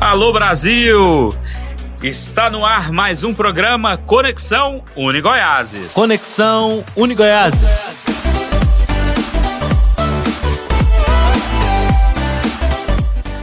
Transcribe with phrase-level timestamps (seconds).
[0.00, 1.34] Alô Brasil!
[2.02, 5.94] Está no ar mais um programa Conexão Unigoiáses.
[5.94, 7.96] Conexão Unigoiáses.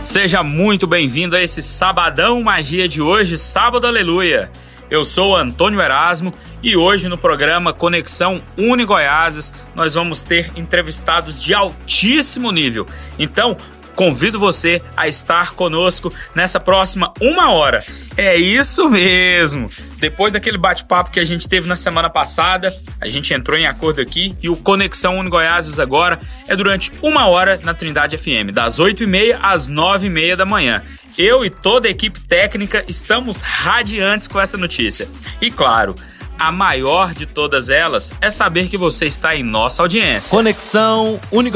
[0.05, 4.49] Seja muito bem-vindo a esse Sabadão Magia de hoje, Sábado Aleluia.
[4.91, 6.31] Eu sou Antônio Erasmo
[6.61, 12.85] e hoje no programa Conexão Unigoiáses nós vamos ter entrevistados de altíssimo nível.
[13.17, 13.57] Então,
[13.95, 17.83] Convido você a estar conosco nessa próxima uma hora.
[18.17, 19.69] É isso mesmo!
[19.99, 24.01] Depois daquele bate-papo que a gente teve na semana passada, a gente entrou em acordo
[24.01, 28.79] aqui e o Conexão Uni Goiás agora é durante uma hora na Trindade FM, das
[28.79, 30.81] 8h30 às 9h30 da manhã.
[31.17, 35.07] Eu e toda a equipe técnica estamos radiantes com essa notícia.
[35.39, 35.95] E claro,
[36.37, 40.35] a maior de todas elas é saber que você está em nossa audiência.
[40.35, 41.51] Conexão Uni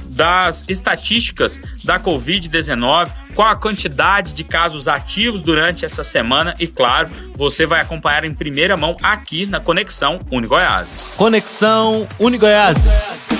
[0.06, 7.08] das estatísticas da Covid-19, qual a quantidade de casos ativos durante essa semana e, claro,
[7.34, 11.12] você vai acompanhar em primeira mão aqui na Conexão Unigoiases.
[11.16, 13.31] Conexão Unigoiases.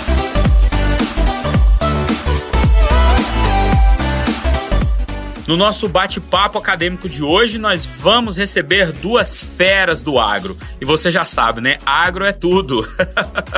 [5.46, 10.56] No nosso bate-papo acadêmico de hoje, nós vamos receber duas feras do agro.
[10.80, 11.78] E você já sabe, né?
[11.84, 12.88] Agro é tudo.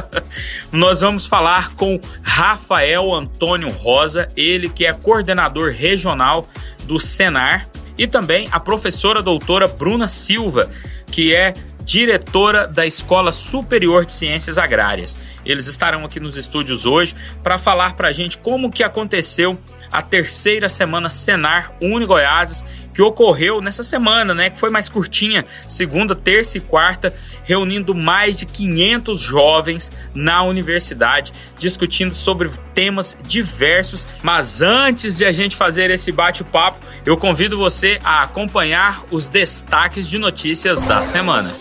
[0.73, 6.49] nós vamos falar com Rafael Antônio Rosa, ele que é coordenador regional
[6.85, 7.69] do Senar,
[7.99, 10.71] e também a professora doutora Bruna Silva,
[11.07, 11.53] que é
[11.85, 15.19] diretora da Escola Superior de Ciências Agrárias.
[15.45, 19.59] Eles estarão aqui nos estúdios hoje para falar para a gente como que aconteceu
[19.95, 25.47] a terceira semana Senar Uni Goiás, que ocorreu nessa semana, né, que foi mais curtinha,
[25.69, 34.05] segunda, terça e quarta, reunindo mais de 500 jovens na universidade, discutindo sobre temas diversos.
[34.21, 40.09] Mas antes de a gente fazer esse bate-papo, eu convido você a acompanhar os destaques
[40.09, 41.53] de notícias da semana.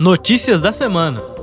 [0.00, 1.33] Notícias da semana.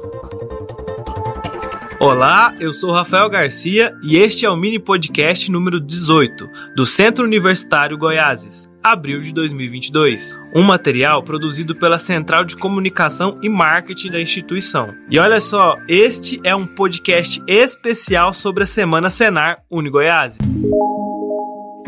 [2.01, 7.23] Olá, eu sou Rafael Garcia e este é o mini podcast número 18 do Centro
[7.23, 10.35] Universitário Goiáses, abril de 2022.
[10.55, 14.95] Um material produzido pela Central de Comunicação e Marketing da instituição.
[15.11, 20.39] E olha só, este é um podcast especial sobre a Semana Senar Uni Goiás.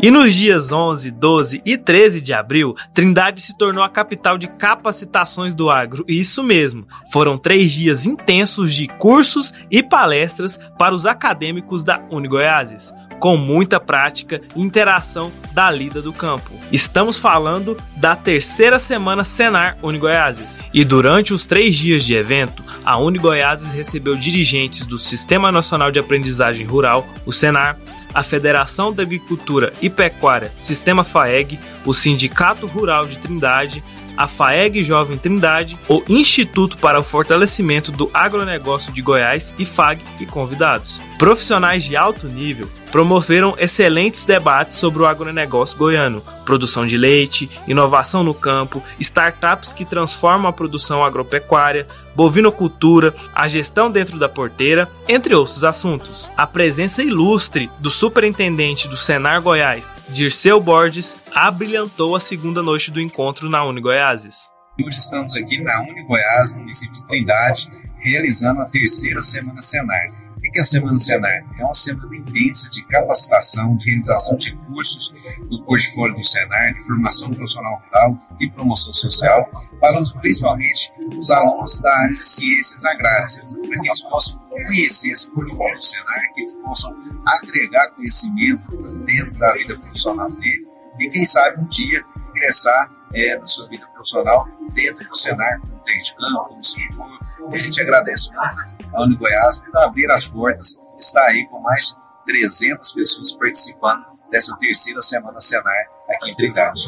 [0.04, 4.46] E nos dias 11, 12 e 13 de abril, Trindade se tornou a capital de
[4.46, 6.04] capacitações do agro.
[6.06, 12.92] Isso mesmo, foram três dias intensos de cursos e palestras para os acadêmicos da Unigoiases,
[13.18, 16.50] com muita prática e interação da lida do campo.
[16.70, 20.60] Estamos falando da terceira semana Senar Unigoiases.
[20.74, 25.98] E durante os três dias de evento, a Unigoiases recebeu dirigentes do Sistema Nacional de
[25.98, 27.78] Aprendizagem Rural, o Senar,
[28.14, 33.82] a Federação da Agricultura e Pecuária Sistema FAEG, o Sindicato Rural de Trindade,
[34.16, 40.00] a FAEG Jovem Trindade, o Instituto para o Fortalecimento do Agronegócio de Goiás e FAG
[40.20, 41.00] e convidados.
[41.18, 48.22] Profissionais de alto nível promoveram excelentes debates sobre o agronegócio goiano, produção de leite, inovação
[48.22, 55.34] no campo, startups que transformam a produção agropecuária, bovinocultura, a gestão dentro da porteira, entre
[55.34, 56.30] outros assuntos.
[56.36, 63.00] A presença ilustre do superintendente do Senar Goiás, Dirceu Borges, abrilhantou a segunda noite do
[63.00, 64.48] encontro na Uni Goiáses.
[64.80, 67.68] Hoje estamos aqui na Uni Goiás, no município de Trindade,
[68.04, 70.23] realizando a terceira Semana Senar
[70.54, 71.44] que é a Semana Senar?
[71.58, 75.12] É uma semana intensa de capacitação, de realização de cursos
[75.50, 81.80] do portfólio do Senar, de formação profissional rural e promoção social, falando principalmente os alunos
[81.80, 86.40] da área de ciências agrárias, para que eles possam conhecer esse portfólio do Senar, que
[86.40, 86.94] eles possam
[87.26, 90.68] agregar conhecimento dentro da vida profissional deles
[91.00, 95.80] e, quem sabe, um dia ingressar é, na sua vida profissional dentro do Senar, como
[95.80, 97.24] técnico de campo, como.
[97.52, 101.88] A gente agradece muito a Uni Goiás por abrir as portas, está aí com mais
[101.88, 101.94] de
[102.26, 105.74] 300 pessoas participando dessa terceira semana Senar
[106.08, 106.80] aqui em Trindade.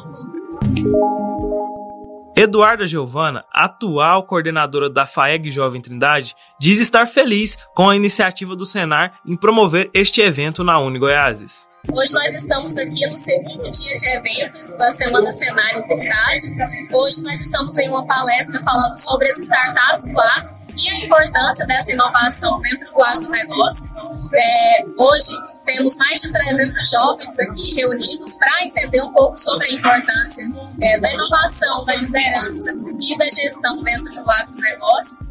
[2.37, 8.67] Eduarda Giovana, atual coordenadora da FAEG Jovem Trindade, diz estar feliz com a iniciativa do
[8.67, 11.67] Senar em promover este evento na Uni Goiáses.
[11.91, 16.50] Hoje nós estamos aqui no segundo dia de evento da Semana Senar em Trindade.
[16.93, 21.67] Hoje nós estamos em uma palestra falando sobre as startups do agro e a importância
[21.67, 23.90] dessa inovação dentro do agronegócio.
[24.32, 29.75] É, hoje temos mais de 300 jovens aqui reunidos para entender um pouco sobre a
[29.75, 30.46] importância
[30.81, 35.26] é, da inovação, da liderança e da gestão dentro do agronegócio.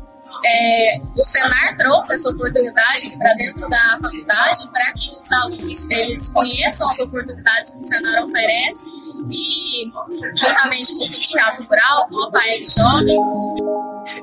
[0.46, 6.34] É, o Senar trouxe essa oportunidade para dentro da faculdade para que os alunos eles
[6.34, 8.86] conheçam as oportunidades que o Senar oferece
[9.32, 9.88] e,
[10.36, 13.18] juntamente com o Sindicato Rural, com a PAEG Jovem,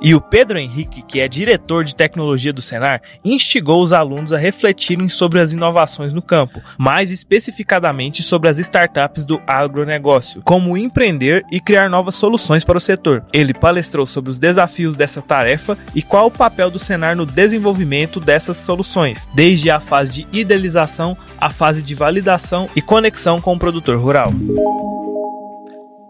[0.01, 4.39] e o Pedro Henrique, que é diretor de tecnologia do Senar, instigou os alunos a
[4.39, 11.45] refletirem sobre as inovações no campo, mais especificadamente sobre as startups do agronegócio, como empreender
[11.51, 13.25] e criar novas soluções para o setor.
[13.33, 18.21] Ele palestrou sobre os desafios dessa tarefa e qual o papel do Senar no desenvolvimento
[18.21, 23.59] dessas soluções, desde a fase de idealização à fase de validação e conexão com o
[23.59, 24.33] produtor rural.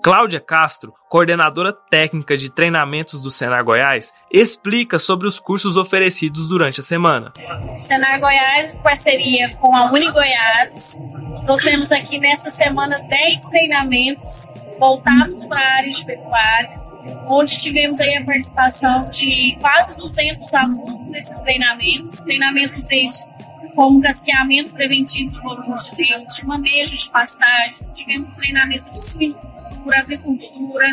[0.02, 6.80] Cláudia Castro, coordenadora técnica de treinamentos do Senar Goiás, explica sobre os cursos oferecidos durante
[6.80, 7.32] a semana.
[7.80, 11.00] Senar Goiás, parceria com a Uni Goiás,
[11.44, 16.80] trouxemos aqui nessa semana 10 treinamentos voltados para a área de pecuária,
[17.28, 23.36] onde tivemos aí a participação de quase 200 alunos nesses treinamentos, treinamentos estes
[23.76, 29.94] como casqueamento preventivo de volumes de leite, manejo de pastagens, tivemos treinamento de suíno por
[29.94, 30.86] agricultura.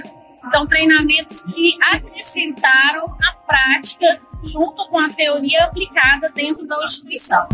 [0.45, 7.47] Então, treinamentos que acrescentaram a prática junto com a teoria aplicada dentro da instituição.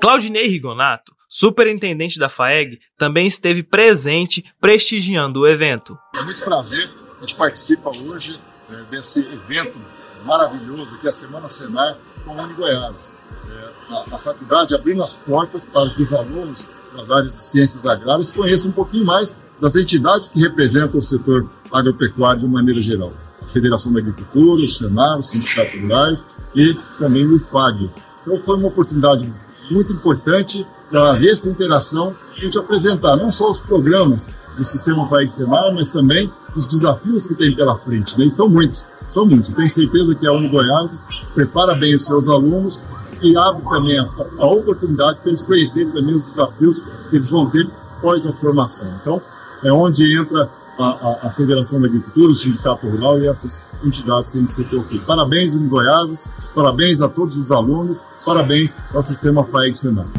[0.00, 5.98] Claudinei Rigonato, superintendente da FAEG, também esteve presente prestigiando o evento.
[6.14, 8.38] É muito prazer, a gente participa hoje
[8.70, 9.80] é, desse evento
[10.24, 13.16] maravilhoso que é a Semana Senar com a Uni Goiás.
[13.50, 17.86] É, a, a faculdade abrindo as portas para que os alunos das áreas de ciências
[17.86, 23.12] agrárias conheçam um pouquinho mais das entidades que representam o setor agropecuário de maneira geral.
[23.40, 27.90] A Federação da Agricultura, o Senar, os sindicatos rurais e também o IFAG.
[28.22, 29.32] Então foi uma oportunidade
[29.70, 35.08] muito importante para ver essa interação e gente apresentar não só os programas do Sistema
[35.08, 38.18] FAEG Senar, mas também os desafios que tem pela frente.
[38.18, 38.26] Né?
[38.26, 39.52] E são muitos, são muitos.
[39.52, 42.82] Tenho certeza que a Uni Goiás prepara bem os seus alunos
[43.22, 44.08] e abre também a,
[44.38, 47.66] a oportunidade para eles conhecerem também os desafios que eles vão ter
[47.96, 48.92] após a formação.
[49.00, 49.22] Então,
[49.64, 54.30] é onde entra a, a, a, Federação da Agricultura, o Sindicato Rural e essas entidades
[54.30, 54.98] que a gente citou aqui.
[55.00, 60.10] Parabéns, em Goiás, parabéns a todos os alunos, parabéns ao Sistema FAEG Senado.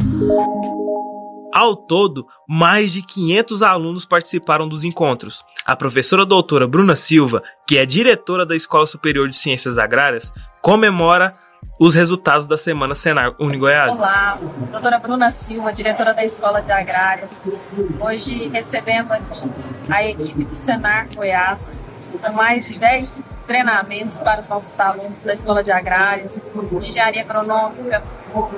[1.52, 5.44] Ao todo, mais de 500 alunos participaram dos encontros.
[5.64, 11.36] A professora doutora Bruna Silva, que é diretora da Escola Superior de Ciências Agrárias, comemora
[11.78, 13.96] os resultados da Semana Senar Unigoiás.
[13.96, 14.38] Olá,
[14.70, 17.50] doutora Bruna Silva, diretora da Escola de Agrárias.
[18.00, 19.12] Hoje recebendo
[19.90, 21.78] a equipe do Senar Goiás,
[22.22, 26.40] com mais de 10 treinamentos para os nossos alunos da Escola de Agrárias,
[26.82, 28.02] Engenharia Agronômica,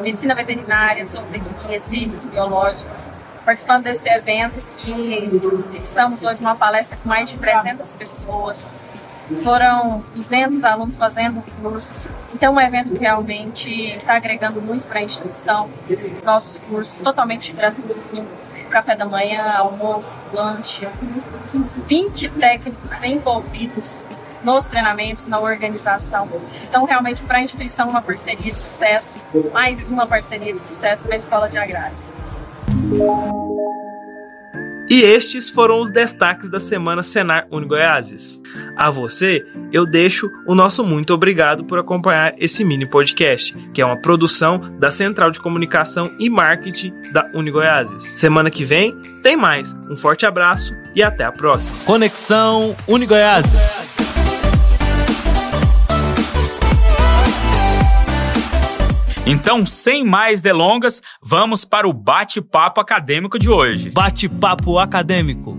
[0.00, 3.08] Medicina Veterinária, Zootecnia, Ciências Biológicas,
[3.44, 8.68] participando desse evento que estamos hoje numa palestra com mais de 300 pessoas,
[9.42, 12.08] foram 200 alunos fazendo cursos.
[12.34, 15.68] Então, é um evento que realmente está agregando muito para a instituição.
[16.24, 18.22] Nossos cursos totalmente gratuitos,
[18.70, 20.86] café da manhã, almoço, lanche,
[21.86, 24.00] 20 técnicos envolvidos
[24.42, 26.28] nos treinamentos, na organização.
[26.68, 29.20] Então, realmente, para a instituição, uma parceria de sucesso,
[29.52, 32.12] mais uma parceria de sucesso para a Escola de Agrários.
[34.88, 38.40] E estes foram os destaques da semana Senar Unigoiáses.
[38.76, 43.86] A você, eu deixo o nosso muito obrigado por acompanhar esse mini podcast, que é
[43.86, 48.02] uma produção da Central de Comunicação e Marketing da Unigoiáses.
[48.18, 49.74] Semana que vem tem mais.
[49.90, 51.76] Um forte abraço e até a próxima.
[51.84, 53.95] Conexão Unigoiáses.
[59.28, 63.90] Então, sem mais delongas, vamos para o bate-papo acadêmico de hoje.
[63.90, 65.58] Bate-papo acadêmico.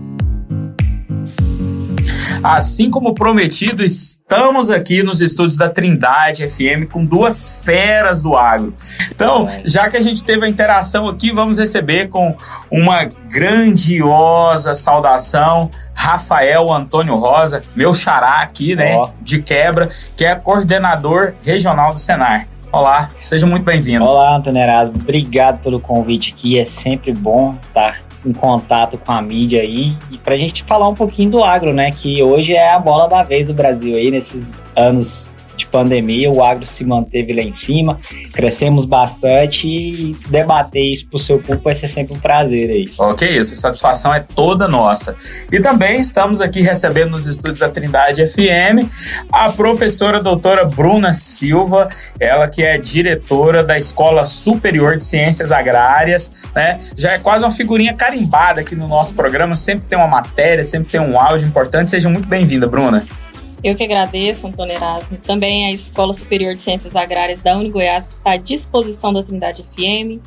[2.42, 8.74] Assim como prometido, estamos aqui nos estúdios da Trindade FM com duas feras do agro.
[9.10, 12.34] Então, já que a gente teve a interação aqui, vamos receber com
[12.70, 19.10] uma grandiosa saudação Rafael Antônio Rosa, meu xará aqui, né, oh.
[19.20, 22.46] de quebra, que é coordenador regional do Senar.
[22.78, 24.04] Olá, seja muito bem-vindo.
[24.04, 29.20] Olá, Antônio Erasmo, obrigado pelo convite aqui, é sempre bom estar em contato com a
[29.20, 31.90] mídia aí e para a gente falar um pouquinho do agro, né?
[31.90, 36.42] Que hoje é a bola da vez do Brasil aí nesses anos de pandemia, o
[36.42, 37.98] agro se manteve lá em cima,
[38.32, 42.88] crescemos bastante e debater isso para o seu público vai ser sempre um prazer aí.
[42.98, 45.16] Ok, isso, satisfação é toda nossa.
[45.50, 48.88] E também estamos aqui recebendo nos estúdios da Trindade FM
[49.32, 51.88] a professora doutora Bruna Silva,
[52.20, 56.78] ela que é diretora da Escola Superior de Ciências Agrárias, né?
[56.96, 60.88] Já é quase uma figurinha carimbada aqui no nosso programa, sempre tem uma matéria, sempre
[60.90, 61.90] tem um áudio importante.
[61.90, 63.02] Seja muito bem-vinda, Bruna.
[63.62, 65.18] Eu que agradeço, Antônio Erasmo.
[65.18, 70.22] Também a Escola Superior de Ciências Agrárias da Unigoiás está à disposição da Trindade FM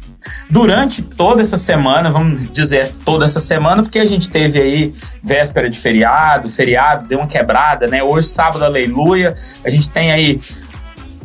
[0.49, 5.69] durante toda essa semana, vamos dizer toda essa semana, porque a gente teve aí véspera
[5.69, 8.03] de feriado, feriado deu uma quebrada, né?
[8.03, 9.35] Hoje, sábado, aleluia.
[9.65, 10.41] A gente tem aí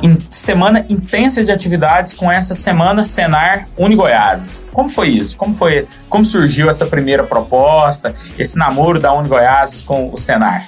[0.01, 4.65] em semana intensa de atividades com essa semana Senar Uni Goiás.
[4.71, 5.35] Como foi isso?
[5.35, 5.85] Como foi?
[6.09, 10.65] Como surgiu essa primeira proposta, esse namoro da Uni Goiás com o Senar?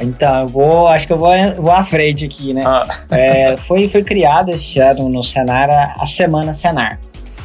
[0.00, 2.62] Então, eu vou, acho que eu vou, vou à frente aqui, né?
[2.64, 2.84] Ah.
[3.10, 6.98] É, foi, foi criado este ano no Senar a, a Semana Senar.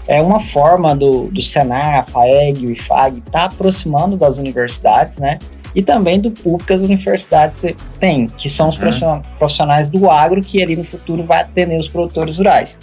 [0.07, 5.37] É uma forma do, do Senar, a FAEG, o IFAG, tá aproximando das universidades, né?
[5.75, 9.21] E também do público que as universidades têm, que são os uhum.
[9.37, 12.77] profissionais do agro que ali no futuro vai atender os produtores rurais.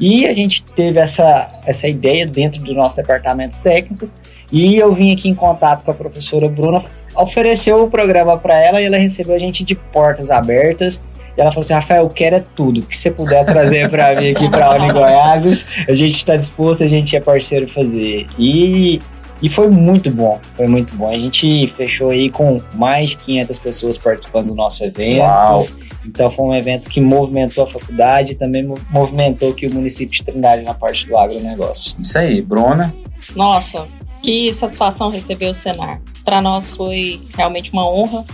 [0.00, 4.08] E a gente teve essa, essa ideia dentro do nosso departamento técnico
[4.52, 6.84] e eu vim aqui em contato com a professora Bruna,
[7.16, 11.00] ofereceu o programa para ela e ela recebeu a gente de portas abertas.
[11.36, 14.30] E ela falou assim: Rafael, eu quero é tudo que você puder trazer para mim
[14.30, 18.26] aqui para a Uni Goiás, a gente está disposto, a gente é parceiro fazer.
[18.38, 19.00] E
[19.42, 21.10] e foi muito bom, foi muito bom.
[21.10, 25.20] A gente fechou aí com mais de 500 pessoas participando do nosso evento.
[25.20, 25.68] Uau.
[26.06, 30.24] Então foi um evento que movimentou a faculdade e também movimentou aqui o município de
[30.24, 31.96] Trindade na parte do agronegócio.
[32.00, 32.94] Isso aí, Bruna.
[33.34, 33.86] Nossa,
[34.22, 36.00] que satisfação receber o Senar.
[36.24, 38.24] Para nós foi realmente uma honra.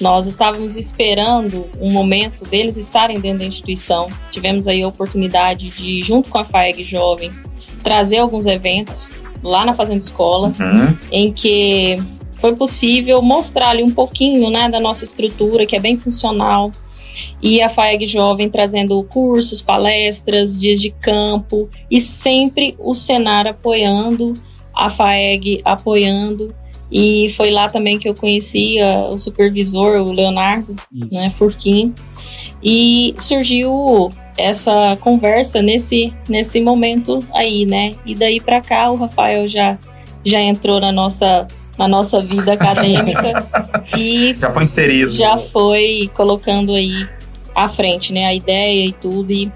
[0.00, 4.10] Nós estávamos esperando um momento deles estarem dentro da instituição.
[4.30, 7.30] Tivemos aí a oportunidade de, junto com a FAEG Jovem,
[7.84, 9.08] trazer alguns eventos
[9.42, 10.96] lá na Fazenda Escola, uhum.
[11.10, 11.96] em que
[12.36, 16.72] foi possível mostrar ali um pouquinho né, da nossa estrutura, que é bem funcional,
[17.42, 24.34] e a FAEG Jovem trazendo cursos, palestras, dias de campo, e sempre o Senar apoiando,
[24.74, 26.54] a FAEG apoiando,
[26.90, 28.76] e foi lá também que eu conheci
[29.10, 30.74] o supervisor, o Leonardo
[31.10, 31.94] né, Furquim,
[32.62, 37.94] e surgiu essa conversa nesse, nesse momento aí, né?
[38.04, 39.78] E daí para cá o Rafael já,
[40.24, 41.46] já entrou na nossa,
[41.78, 43.46] na nossa vida acadêmica
[43.96, 45.12] e já foi inserido.
[45.12, 47.06] Já foi colocando aí
[47.54, 48.26] à frente, né?
[48.26, 49.30] A ideia e tudo.
[49.30, 49.52] E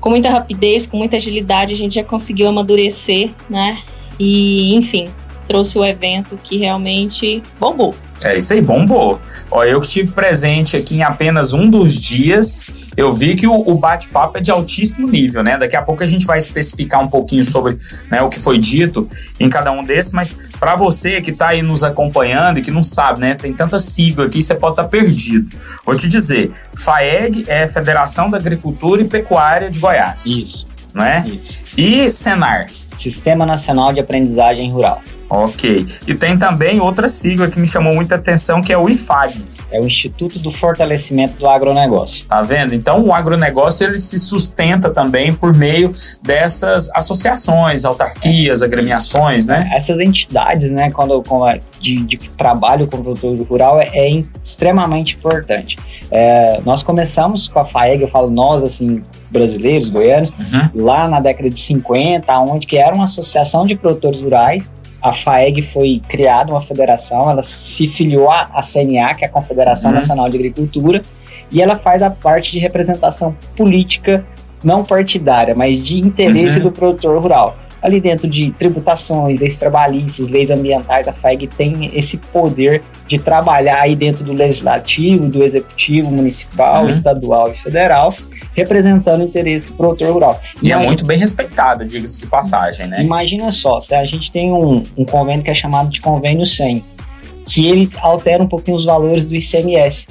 [0.00, 3.78] com muita rapidez, com muita agilidade, a gente já conseguiu amadurecer, né?
[4.18, 5.08] E, enfim,
[5.46, 7.94] trouxe o evento que realmente bombou.
[8.22, 9.20] É isso aí, bombou.
[9.50, 12.64] Ó, eu que tive presente aqui em apenas um dos dias,
[12.98, 15.56] eu vi que o, o bate-papo é de altíssimo nível, né?
[15.56, 17.78] Daqui a pouco a gente vai especificar um pouquinho sobre
[18.10, 21.62] né, o que foi dito em cada um desses, mas para você que está aí
[21.62, 23.34] nos acompanhando e que não sabe, né?
[23.34, 25.48] Tem tanta sigla aqui, você pode estar tá perdido.
[25.86, 30.26] Vou te dizer, FAEG é Federação da Agricultura e Pecuária de Goiás.
[30.26, 30.66] Isso.
[30.92, 31.24] Não é?
[31.24, 31.62] Isso.
[31.76, 32.66] E Senar?
[32.96, 35.00] Sistema Nacional de Aprendizagem Rural.
[35.30, 35.86] Ok.
[36.04, 39.40] E tem também outra sigla que me chamou muita atenção, que é o IFAG.
[39.70, 42.26] É o Instituto do Fortalecimento do Agronegócio.
[42.26, 42.74] Tá vendo?
[42.74, 49.70] Então o agronegócio ele se sustenta também por meio dessas associações, autarquias, agremiações, né?
[49.74, 55.16] Essas entidades, né, quando, quando de, de, trabalho com o produtor rural é, é extremamente
[55.16, 55.78] importante.
[56.10, 60.84] É, nós começamos com a FAEG, eu falo nós, assim, brasileiros, goianos, uhum.
[60.84, 64.70] lá na década de 50, onde que era uma associação de produtores rurais
[65.00, 69.90] a FAEG foi criada uma federação, ela se filiou à CNA, que é a Confederação
[69.90, 69.96] uhum.
[69.96, 71.02] Nacional de Agricultura,
[71.50, 74.24] e ela faz a parte de representação política,
[74.62, 76.64] não partidária, mas de interesse uhum.
[76.64, 77.56] do produtor rural.
[77.80, 83.80] Ali dentro de tributações, leis trabalhistas, leis ambientais, a FAEG tem esse poder de trabalhar
[83.80, 86.88] aí dentro do legislativo, do executivo municipal, uhum.
[86.88, 88.12] estadual e federal,
[88.58, 90.40] representando o interesse do produtor rural.
[90.62, 93.02] E é muito bem respeitada, diga-se de passagem, né?
[93.02, 93.98] Imagina só, tá?
[93.98, 96.84] a gente tem um, um convênio que é chamado de convênio 100,
[97.46, 100.06] que ele altera um pouquinho os valores do ICMS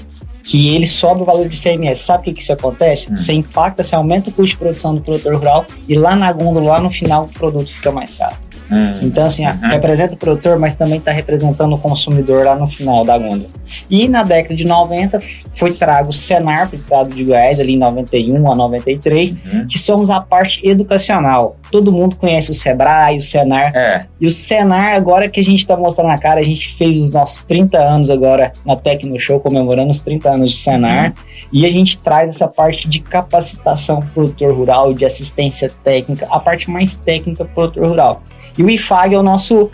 [0.48, 2.04] que ele sobe o valor de ICMS.
[2.04, 3.12] Sabe o que, que isso acontece?
[3.12, 3.16] Hum.
[3.18, 6.72] Você impacta, você aumenta o custo de produção do produtor rural e lá na gôndola,
[6.72, 8.36] lá no final, o produto fica mais caro.
[8.72, 8.92] Hum.
[9.02, 9.70] Então, assim, uhum.
[9.70, 13.50] representa o produtor, mas também está representando o consumidor lá no final da gôndola.
[13.90, 15.20] E na década de 90
[15.56, 19.68] foi trago o Senar para o estado de Goiás, ali em 91 a 93, uhum.
[19.68, 21.58] que somos a parte educacional.
[21.72, 23.76] Todo mundo conhece o Sebrae, o Senar.
[23.76, 24.06] É.
[24.20, 27.12] E o Senar, agora que a gente está mostrando a cara, a gente fez os
[27.12, 31.08] nossos 30 anos agora na Tecno Show, comemorando os 30 anos de Senar.
[31.08, 31.14] Uhum.
[31.52, 36.40] E a gente traz essa parte de capacitação pro produtor rural, de assistência técnica, a
[36.40, 38.24] parte mais técnica pro produtor rural.
[38.58, 39.70] E o IFAG é o nosso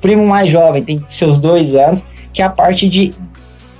[0.00, 3.12] primo mais jovem, tem seus dois anos, que é a parte de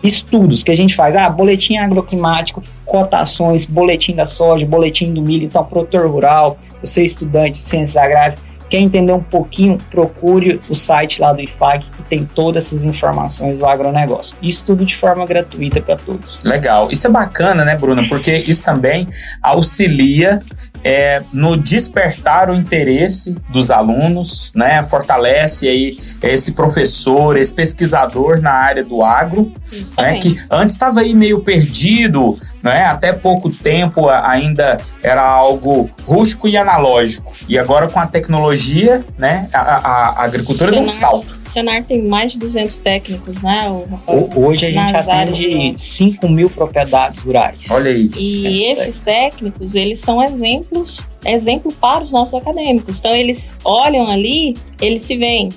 [0.02, 1.14] estudos que a gente faz.
[1.16, 7.52] Ah, boletim agroclimático, cotações, boletim da soja, boletim do milho, então, produtor rural, você estudante
[7.52, 8.38] de ciências agrárias,
[8.68, 9.78] Quer entender um pouquinho?
[9.90, 14.36] Procure o site lá do IFAC que tem todas essas informações do agronegócio.
[14.42, 16.42] Isso tudo de forma gratuita para todos.
[16.44, 16.90] Legal.
[16.90, 18.06] Isso é bacana, né, Bruna?
[18.08, 19.08] Porque isso também
[19.42, 20.40] auxilia
[20.84, 24.82] é, no despertar o interesse dos alunos, né?
[24.84, 29.52] Fortalece aí esse professor, esse pesquisador na área do agro,
[29.96, 30.18] né?
[30.18, 32.84] Que antes estava aí meio perdido, né?
[32.84, 37.32] Até pouco tempo ainda era algo rústico e analógico.
[37.48, 39.48] E agora com a tecnologia, né?
[39.52, 41.38] A, a, a agricultura Senar, deu um salto.
[41.46, 43.68] O Senar tem mais de 200 técnicos, né?
[44.06, 47.66] O, Hoje a gente atende 5 mil propriedades rurais.
[47.70, 48.10] Olha aí.
[48.16, 52.98] E esses técnicos, eles são exemplos, exemplo para os nossos acadêmicos.
[52.98, 55.48] Então eles olham ali, eles se veem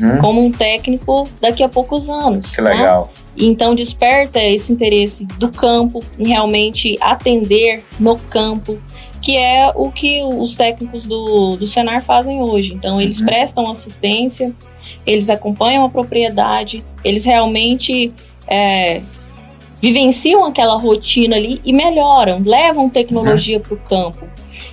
[0.00, 0.20] uhum.
[0.20, 2.54] como um técnico daqui a poucos anos.
[2.54, 3.10] Que legal.
[3.14, 3.21] Né?
[3.36, 8.78] Então desperta esse interesse do campo em realmente atender no campo,
[9.20, 12.74] que é o que os técnicos do, do Senar fazem hoje.
[12.74, 13.26] Então eles uhum.
[13.26, 14.54] prestam assistência,
[15.06, 18.12] eles acompanham a propriedade, eles realmente
[18.46, 19.00] é,
[19.80, 23.62] vivenciam aquela rotina ali e melhoram, levam tecnologia uhum.
[23.62, 24.31] para o campo.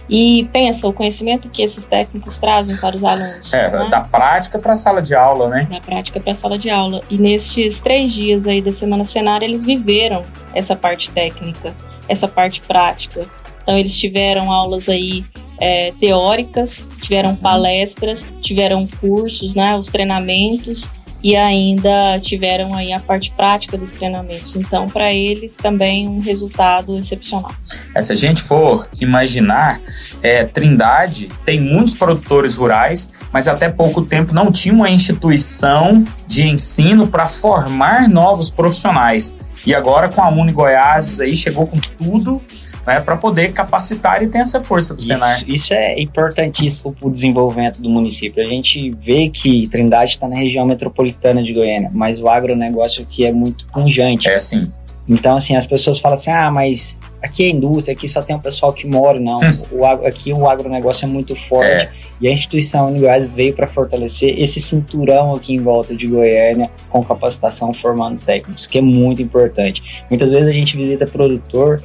[0.10, 3.54] E pensa o conhecimento que esses técnicos trazem para os alunos.
[3.54, 3.89] É, né?
[3.89, 5.68] da prática para a sala de aula, né?
[5.70, 7.02] Da prática para a sala de aula.
[7.10, 11.74] E nestes três dias aí da Semana Cenária, eles viveram essa parte técnica,
[12.08, 13.26] essa parte prática.
[13.62, 15.24] Então, eles tiveram aulas aí
[15.60, 20.88] é, teóricas, tiveram palestras, tiveram cursos, né, os treinamentos
[21.24, 24.56] e ainda tiveram aí a parte prática dos treinamentos.
[24.56, 27.52] Então, para eles também um resultado excepcional.
[27.94, 29.82] É, se a gente for imaginar,
[30.22, 36.44] é, Trindade tem muitos produtores rurais, mas até pouco tempo não tinha uma instituição de
[36.44, 39.34] ensino para formar novos profissionais.
[39.66, 42.42] E agora com a Uni Goiás aí chegou com tudo
[42.89, 45.47] né, para poder capacitar e ter essa força do isso, Senar.
[45.47, 48.41] Isso é importantíssimo para o desenvolvimento do município.
[48.41, 53.25] A gente vê que Trindade está na região metropolitana de Goiânia, mas o agronegócio aqui
[53.25, 54.28] é muito pungente.
[54.28, 54.71] É sim.
[55.08, 58.39] Então, assim, as pessoas falam assim, ah, mas aqui é indústria, aqui só tem o
[58.39, 59.19] pessoal que mora.
[59.19, 59.62] Não, hum.
[59.71, 61.86] o, aqui o agronegócio é muito forte.
[61.86, 61.91] É.
[62.21, 67.04] E a instituição Goiás veio para fortalecer esse cinturão aqui em volta de Goiânia com
[67.04, 70.04] capacitação formando técnicos, que é muito importante.
[70.10, 71.82] Muitas vezes a gente visita produtor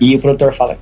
[0.00, 0.78] e o produtor fala: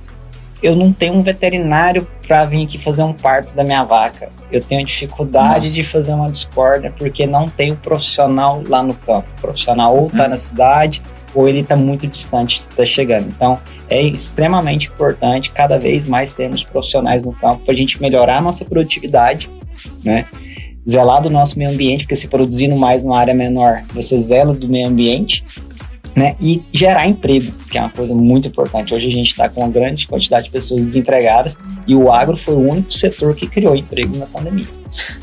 [0.61, 4.29] Eu não tenho um veterinário para vir aqui fazer um parto da minha vaca.
[4.51, 5.73] Eu tenho dificuldade Nossa.
[5.73, 9.27] de fazer uma discórdia porque não tem o profissional lá no campo.
[9.37, 10.29] O profissional ou está hum.
[10.29, 11.01] na cidade
[11.33, 13.27] ou ele está muito distante, está chegando.
[13.27, 18.37] Então, é extremamente importante cada vez mais termos profissionais no campo para a gente melhorar
[18.37, 19.49] a nossa produtividade,
[20.03, 20.25] né?
[20.87, 24.67] Zelar do nosso meio ambiente, porque se produzindo mais numa área menor, você zela do
[24.67, 25.43] meio ambiente
[26.17, 26.35] né?
[26.41, 28.91] E gerar emprego, que é uma coisa muito importante.
[28.91, 32.55] Hoje a gente está com uma grande quantidade de pessoas desempregadas e o agro foi
[32.55, 34.65] o único setor que criou emprego na pandemia.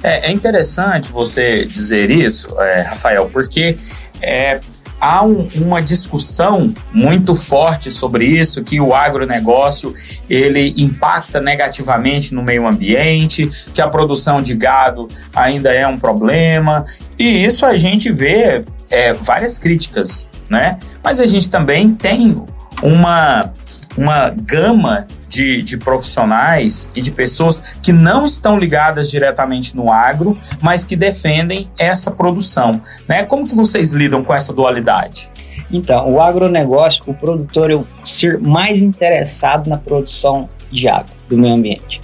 [0.05, 3.77] É, é interessante você dizer isso, é, Rafael, porque
[4.23, 4.61] é,
[5.01, 9.93] há um, uma discussão muito forte sobre isso, que o agronegócio
[10.31, 16.85] ele impacta negativamente no meio ambiente, que a produção de gado ainda é um problema,
[17.19, 20.79] e isso a gente vê é, várias críticas, né?
[21.03, 22.43] Mas a gente também tem
[22.83, 23.53] uma,
[23.97, 30.39] uma gama de, de profissionais e de pessoas que não estão ligadas diretamente no agro,
[30.63, 32.81] mas que defendem essa produção.
[33.09, 33.25] Né?
[33.25, 35.31] Como que vocês lidam com essa dualidade?
[35.71, 41.37] Então, o agronegócio, o produtor é o ser mais interessado na produção de água do
[41.37, 42.01] meio ambiente.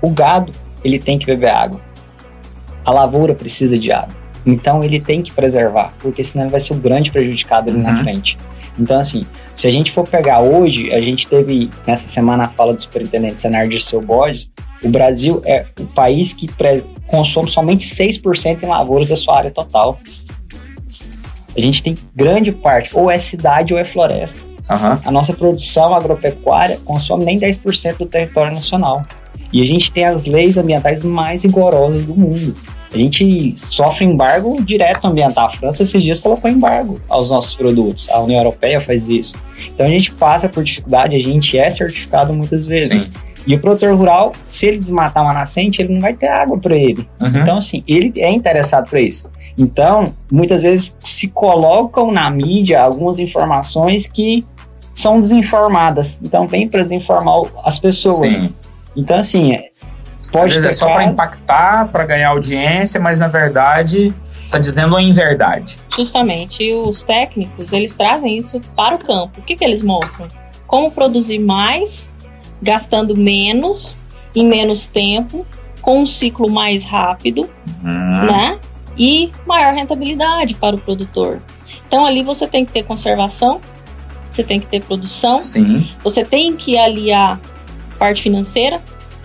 [0.00, 1.80] O gado, ele tem que beber água.
[2.84, 4.21] A lavoura precisa de água.
[4.44, 7.84] Então, ele tem que preservar, porque senão ele vai ser o grande prejudicado ali uhum.
[7.84, 8.36] na frente.
[8.78, 12.72] Então, assim, se a gente for pegar hoje, a gente teve nessa semana a fala
[12.72, 14.50] do superintendente Senar de Seu Borges,
[14.82, 16.50] o Brasil é o país que
[17.06, 19.98] consome somente 6% em lavouras da sua área total.
[21.56, 24.40] A gente tem grande parte, ou é cidade ou é floresta.
[24.70, 24.98] Uhum.
[25.04, 29.04] A nossa produção agropecuária consome nem 10% do território nacional.
[29.52, 32.56] E a gente tem as leis ambientais mais rigorosas do mundo.
[32.92, 35.46] A gente sofre embargo direto ambiental.
[35.46, 38.08] A França esses dias colocou embargo aos nossos produtos.
[38.10, 39.34] A União Europeia faz isso.
[39.74, 43.04] Então a gente passa por dificuldade, a gente é certificado muitas vezes.
[43.04, 43.10] Sim.
[43.46, 46.76] E o produtor rural, se ele desmatar uma nascente, ele não vai ter água para
[46.76, 47.08] ele.
[47.20, 47.28] Uhum.
[47.28, 49.28] Então, assim, ele é interessado para isso.
[49.58, 54.46] Então, muitas vezes se colocam na mídia algumas informações que
[54.94, 56.20] são desinformadas.
[56.22, 58.34] Então, vem para desinformar as pessoas.
[58.34, 58.54] Sim.
[58.94, 59.52] Então, assim,
[60.32, 64.14] Pode Às vezes é só para impactar, para ganhar audiência, mas na verdade
[64.46, 65.78] está dizendo a inverdade.
[65.94, 66.62] Justamente.
[66.62, 69.40] E os técnicos, eles trazem isso para o campo.
[69.40, 70.28] O que, que eles mostram?
[70.66, 72.10] Como produzir mais,
[72.60, 73.96] gastando menos,
[74.34, 75.46] em menos tempo,
[75.80, 77.48] com um ciclo mais rápido,
[77.82, 78.26] uhum.
[78.26, 78.58] né?
[78.96, 81.42] E maior rentabilidade para o produtor.
[81.86, 83.60] Então ali você tem que ter conservação,
[84.30, 85.90] você tem que ter produção, Sim.
[86.02, 87.38] você tem que aliar
[87.98, 88.80] parte financeira,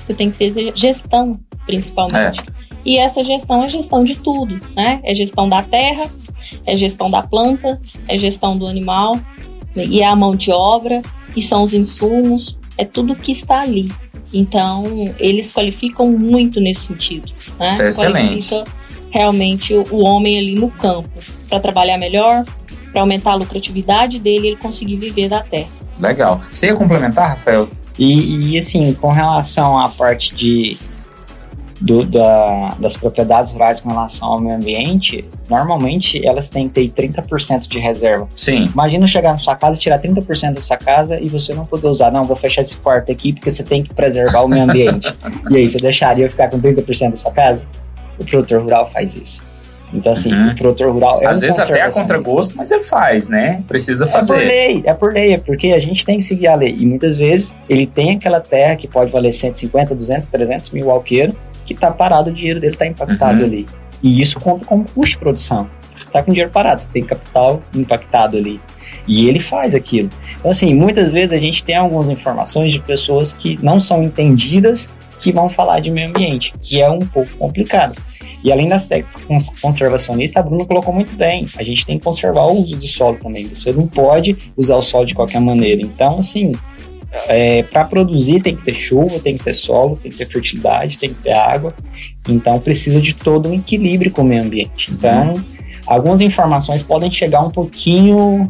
[0.08, 2.40] você tem que ter gestão, principalmente.
[2.40, 2.44] É.
[2.86, 5.02] E essa gestão é gestão de tudo, né?
[5.04, 6.10] É gestão da terra,
[6.66, 9.20] é gestão da planta, é gestão do animal,
[9.76, 11.02] e é a mão de obra,
[11.36, 13.92] e são os insumos, é tudo que está ali.
[14.34, 17.32] Então, eles qualificam muito nesse sentido.
[17.60, 17.68] Né?
[17.68, 18.50] Isso é excelente.
[18.50, 18.78] Qualifica
[19.12, 21.10] realmente o, o homem ali no campo,
[21.50, 22.46] para trabalhar melhor,
[22.94, 25.70] para aumentar a lucratividade dele e ele conseguir viver da terra.
[26.00, 26.40] Legal.
[26.54, 27.68] Você ia complementar, Rafael?
[27.98, 30.78] E, e assim, com relação à parte de,
[31.82, 37.10] do, da, das propriedades rurais com relação ao meio ambiente, normalmente elas têm que ter
[37.10, 38.28] 30% de reserva.
[38.36, 38.70] Sim.
[38.74, 42.12] Imagina chegar na sua casa tirar 30% da sua casa e você não poder usar.
[42.12, 45.14] Não, vou fechar esse quarto aqui porque você tem que preservar o meio ambiente.
[45.50, 47.62] e aí, você deixaria ficar com 30% da sua casa?
[48.20, 49.44] O produtor rural faz isso.
[49.94, 50.52] Então, assim, uhum.
[50.52, 53.64] o produtor rural é Às um vezes até a contragosto, mas ele faz, né?
[53.68, 54.34] Precisa fazer.
[54.34, 56.76] É por lei, é por lei, é porque a gente tem que seguir a lei.
[56.78, 61.34] E muitas vezes ele tem aquela terra que pode valer 150, 200, 300 mil alqueiro,
[61.66, 63.46] que tá parado, o dinheiro dele tá impactado uhum.
[63.46, 63.68] ali.
[64.04, 65.70] E isso conta como custo de produção.
[65.96, 68.60] Você tá com dinheiro parado, você tem capital impactado ali.
[69.08, 70.10] E ele faz aquilo.
[70.38, 74.90] Então, assim, muitas vezes a gente tem algumas informações de pessoas que não são entendidas
[75.20, 77.96] que vão falar de meio ambiente, que é um pouco complicado.
[78.48, 81.46] E além das técnicas conservacionistas, a Bruna colocou muito bem.
[81.58, 83.46] A gente tem que conservar o uso do solo também.
[83.50, 85.82] Você não pode usar o solo de qualquer maneira.
[85.82, 86.56] Então, assim,
[87.28, 90.98] é, para produzir tem que ter chuva, tem que ter solo, tem que ter fertilidade,
[90.98, 91.74] tem que ter água.
[92.26, 94.94] Então, precisa de todo um equilíbrio com o meio ambiente.
[94.94, 95.34] Então,
[95.86, 98.50] algumas informações podem chegar um pouquinho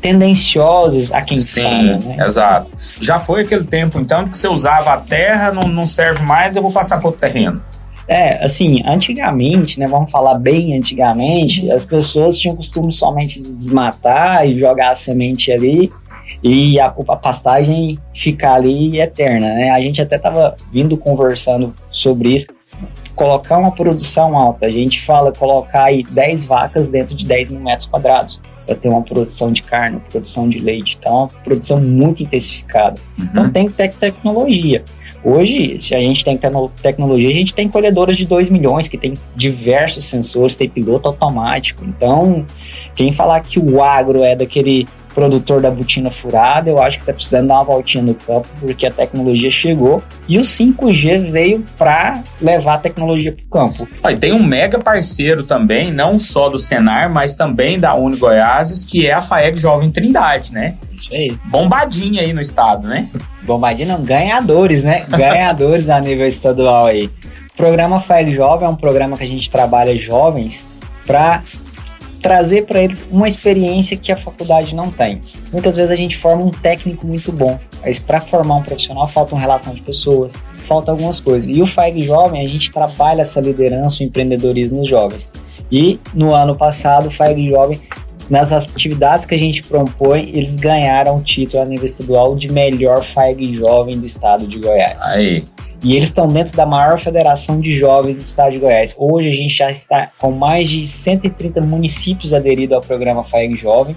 [0.00, 2.16] tendenciosas a quem Sim, fala, né?
[2.24, 2.70] exato.
[3.00, 6.62] Já foi aquele tempo, então, que você usava a terra, não, não serve mais, eu
[6.62, 7.60] vou passar para o terreno.
[8.06, 13.54] É, assim, antigamente, né, vamos falar bem antigamente, as pessoas tinham o costume somente de
[13.54, 15.90] desmatar e jogar a semente ali
[16.42, 19.70] e a, a pastagem ficar ali eterna, né?
[19.70, 22.46] A gente até estava vindo conversando sobre isso,
[23.14, 27.60] colocar uma produção alta, a gente fala colocar aí 10 vacas dentro de 10 mil
[27.60, 32.22] metros quadrados para ter uma produção de carne, produção de leite, então uma produção muito
[32.22, 33.00] intensificada.
[33.18, 33.24] Uhum.
[33.24, 34.84] Então tem que ter tecnologia.
[35.24, 36.38] Hoje, se a gente tem
[36.82, 41.82] tecnologia, a gente tem colhedoras de 2 milhões que tem diversos sensores, tem piloto automático.
[41.82, 42.44] Então,
[42.94, 47.12] quem falar que o agro é daquele produtor da botina furada, eu acho que está
[47.12, 52.22] precisando dar uma voltinha no campo, porque a tecnologia chegou e o 5G veio para
[52.40, 53.88] levar a tecnologia para o campo.
[54.02, 58.16] Ah, e tem um mega parceiro também, não só do Senar, mas também da Uni
[58.16, 60.74] Goiás, que é a FAEG Jovem Trindade, né?
[60.92, 61.36] Isso aí.
[61.44, 63.08] Bombadinha aí no estado, né?
[63.42, 65.04] Bombadinha não, ganhadores, né?
[65.10, 67.06] Ganhadores a nível estadual aí.
[67.52, 70.64] O programa FAEG Jovem é um programa que a gente trabalha jovens
[71.06, 71.42] para
[72.24, 75.20] trazer para eles uma experiência que a faculdade não tem.
[75.52, 79.34] Muitas vezes a gente forma um técnico muito bom, mas para formar um profissional falta
[79.34, 80.32] uma relação de pessoas,
[80.66, 81.54] falta algumas coisas.
[81.54, 85.30] E o FAG Jovem, a gente trabalha essa liderança, o empreendedorismo nos jovens.
[85.70, 87.78] E no ano passado, o FAG Jovem
[88.30, 93.04] nas atividades que a gente propõe, eles ganharam o título a nível estadual de melhor
[93.04, 95.02] FAG jovem do estado de Goiás.
[95.10, 95.44] Aí.
[95.82, 98.94] E eles estão dentro da maior federação de jovens do estado de Goiás.
[98.96, 103.94] Hoje a gente já está com mais de 130 municípios aderidos ao programa FAG Jovem.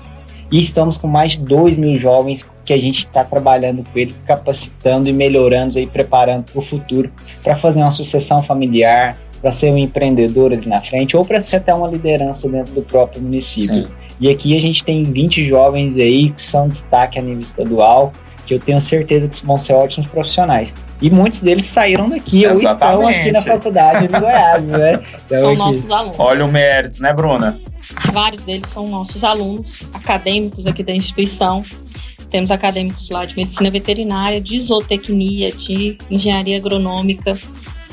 [0.52, 4.16] E estamos com mais de 2 mil jovens que a gente está trabalhando com ele,
[4.26, 7.12] capacitando e melhorando e preparando para o futuro,
[7.44, 11.58] para fazer uma sucessão familiar, para ser um empreendedor ali na frente, ou para ser
[11.58, 13.88] até uma liderança dentro do próprio município.
[13.88, 14.07] Sim.
[14.20, 18.12] E aqui a gente tem 20 jovens aí que são destaque a nível estadual,
[18.46, 20.74] que eu tenho certeza que vão ser ótimos profissionais.
[21.02, 23.04] E muitos deles saíram daqui Exatamente.
[23.04, 25.02] ou estão aqui na faculdade de Goiás, né?
[25.28, 25.58] Então, são aqui.
[25.58, 26.16] nossos alunos.
[26.18, 27.60] Olha o mérito, né, Bruna?
[28.12, 31.62] Vários deles são nossos alunos, acadêmicos aqui da instituição.
[32.30, 37.38] Temos acadêmicos lá de medicina veterinária, de zootecnia, de engenharia agronômica.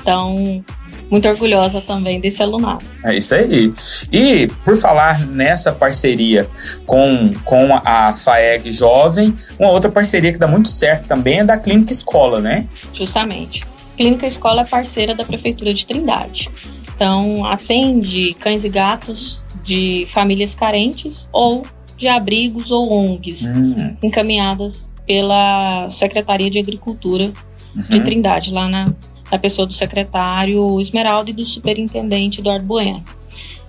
[0.01, 0.65] Então,
[1.11, 2.85] muito orgulhosa também desse alunado.
[3.05, 3.73] É isso aí.
[4.12, 6.49] E por falar nessa parceria
[6.87, 11.57] com, com a FAEG Jovem, uma outra parceria que dá muito certo também é da
[11.59, 12.67] Clínica Escola, né?
[12.93, 13.64] Justamente.
[13.97, 16.51] Clínica Escola é parceira da Prefeitura de Trindade.
[16.95, 21.64] Então, atende cães e gatos de famílias carentes ou
[21.97, 23.97] de abrigos ou ONGs hum.
[24.03, 27.33] encaminhadas pela Secretaria de Agricultura
[27.75, 27.83] uhum.
[27.83, 28.93] de Trindade, lá na
[29.31, 33.03] da pessoa do secretário Esmeralda e do superintendente Eduardo Bueno.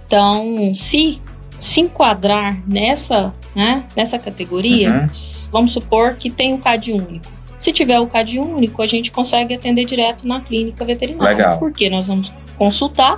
[0.06, 1.22] Então, se
[1.58, 5.50] se enquadrar nessa, né, nessa categoria, uhum.
[5.52, 7.26] vamos supor que tem o CAD único.
[7.58, 11.36] Se tiver o CAD único, a gente consegue atender direto na clínica veterinária.
[11.36, 11.60] Legal.
[11.60, 13.18] Porque nós vamos consultar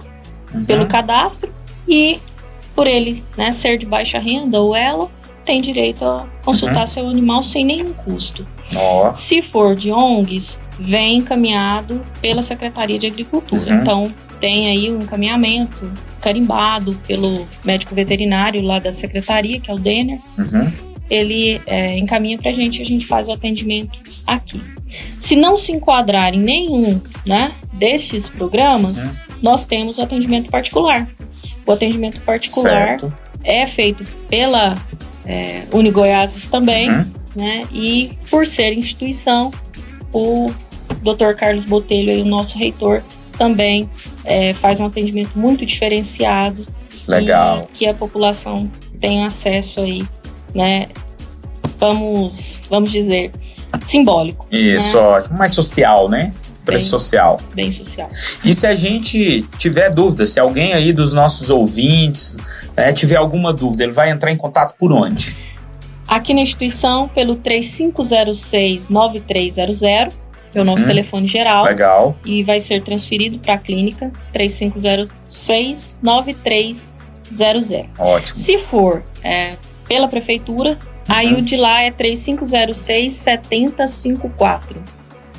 [0.54, 0.66] uhum.
[0.66, 1.54] pelo cadastro
[1.88, 2.20] e
[2.76, 5.10] por ele né, ser de baixa renda ou ela
[5.46, 6.88] tem direito a consultar uhum.
[6.88, 8.46] seu animal sem nenhum custo.
[8.76, 9.14] Oh.
[9.14, 13.74] Se for de ONGs, vem encaminhado pela Secretaria de Agricultura.
[13.74, 13.82] Uhum.
[13.82, 19.78] Então, tem aí um encaminhamento carimbado pelo médico veterinário lá da secretaria, que é o
[19.78, 20.20] Denner.
[20.38, 20.72] Uhum.
[21.10, 24.62] Ele é, encaminha para a gente, a gente faz o atendimento aqui.
[25.20, 29.12] Se não se enquadrar em nenhum né, destes programas, uhum.
[29.42, 31.08] nós temos o atendimento particular.
[31.66, 33.14] O atendimento particular certo.
[33.44, 34.78] é feito pela
[35.26, 37.06] é, Unigoiases também, uhum.
[37.38, 37.64] Né?
[37.72, 39.54] E por ser instituição,
[40.12, 40.52] o
[41.04, 41.36] Dr.
[41.38, 43.04] Carlos Botelho, o nosso reitor,
[43.38, 43.88] também
[44.26, 46.66] é, faz um atendimento muito diferenciado.
[47.08, 47.70] Legal.
[47.74, 48.70] que a população
[49.00, 50.06] tem acesso aí,
[50.54, 50.90] né?
[51.80, 53.32] Vamos, vamos dizer,
[53.82, 54.46] simbólico.
[54.52, 55.04] Isso, né?
[55.04, 55.38] ótimo.
[55.38, 56.34] Mais social, né?
[56.66, 57.38] Preço bem, social.
[57.54, 58.10] Bem social.
[58.44, 62.36] E se a gente tiver dúvida, se alguém aí dos nossos ouvintes
[62.76, 65.34] né, tiver alguma dúvida, ele vai entrar em contato por onde?
[66.08, 71.66] Aqui na instituição, pelo 3506-9300 que é o nosso hum, telefone geral.
[71.66, 72.16] Legal.
[72.26, 76.94] E vai ser transferido para a clínica 3506-9300.
[78.00, 78.36] Ótimo.
[78.36, 79.56] Se for é,
[79.88, 80.78] pela prefeitura, uhum.
[81.08, 84.62] aí o de lá é 3506-7054.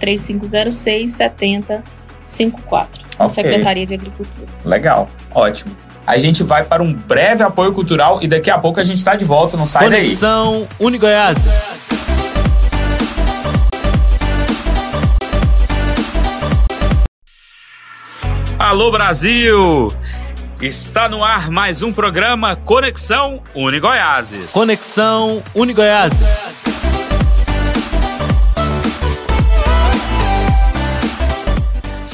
[0.00, 2.86] 3506-7054.
[3.14, 3.30] Okay.
[3.30, 4.46] Secretaria de Agricultura.
[4.64, 5.74] Legal, ótimo.
[6.08, 9.14] A gente vai para um breve apoio cultural e daqui a pouco a gente está
[9.14, 10.60] de volta, não sai Conexão daí.
[10.60, 11.36] Conexão Unigoiás.
[18.58, 19.92] Alô Brasil!
[20.62, 24.52] Está no ar mais um programa Conexão Unigoiases.
[24.52, 26.57] Conexão Unigoiases.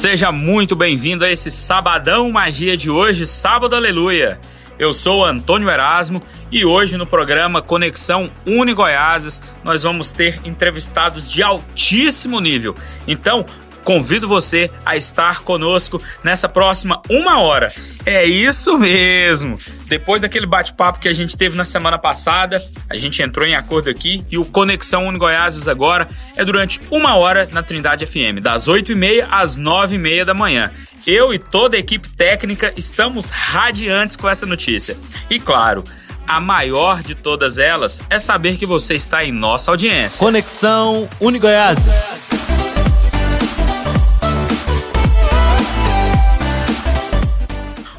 [0.07, 4.39] Seja muito bem-vindo a esse Sabadão Magia de hoje, sábado aleluia.
[4.77, 11.41] Eu sou Antônio Erasmo e hoje no programa Conexão Unigoiases nós vamos ter entrevistados de
[11.41, 12.75] altíssimo nível.
[13.07, 13.47] Então,
[13.85, 17.71] Convido você a estar conosco nessa próxima uma hora.
[18.03, 19.59] É isso mesmo!
[19.87, 23.87] Depois daquele bate-papo que a gente teve na semana passada, a gente entrou em acordo
[23.87, 28.67] aqui e o Conexão Uni Goiás agora é durante uma hora na Trindade FM, das
[28.67, 30.71] 8h30 às 9h30 da manhã.
[31.05, 34.97] Eu e toda a equipe técnica estamos radiantes com essa notícia.
[35.29, 35.83] E claro,
[36.27, 40.25] a maior de todas elas é saber que você está em nossa audiência.
[40.25, 41.39] Conexão Uni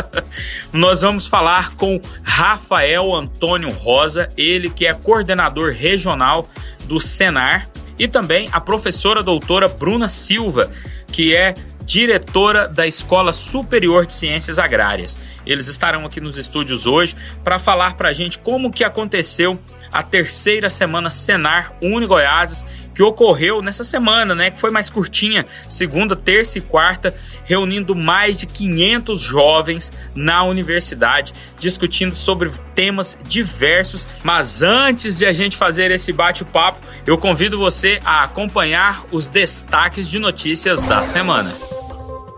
[0.70, 6.46] nós vamos falar com Rafael Antônio Rosa, ele que é coordenador regional
[6.84, 10.70] do Senar, e também a professora doutora Bruna Silva,
[11.10, 11.54] que é
[11.86, 15.16] diretora da Escola Superior de Ciências Agrárias.
[15.46, 19.58] Eles estarão aqui nos estúdios hoje para falar para a gente como que aconteceu
[19.92, 25.46] a terceira semana Senar Uni Goiás, que ocorreu nessa semana, né, que foi mais curtinha,
[25.68, 34.08] segunda, terça e quarta, reunindo mais de 500 jovens na universidade, discutindo sobre temas diversos.
[34.24, 40.08] Mas antes de a gente fazer esse bate-papo, eu convido você a acompanhar os destaques
[40.08, 41.52] de notícias da semana.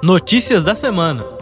[0.03, 1.40] Notícias da semana.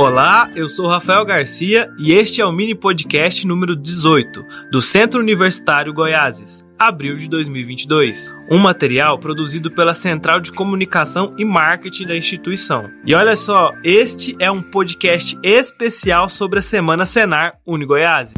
[0.00, 5.20] Olá, eu sou Rafael Garcia e este é o mini podcast número 18 do Centro
[5.20, 8.34] Universitário Goiáses, abril de 2022.
[8.50, 12.90] Um material produzido pela Central de Comunicação e Marketing da instituição.
[13.04, 18.32] E olha só, este é um podcast especial sobre a Semana Senar Uni Goiás.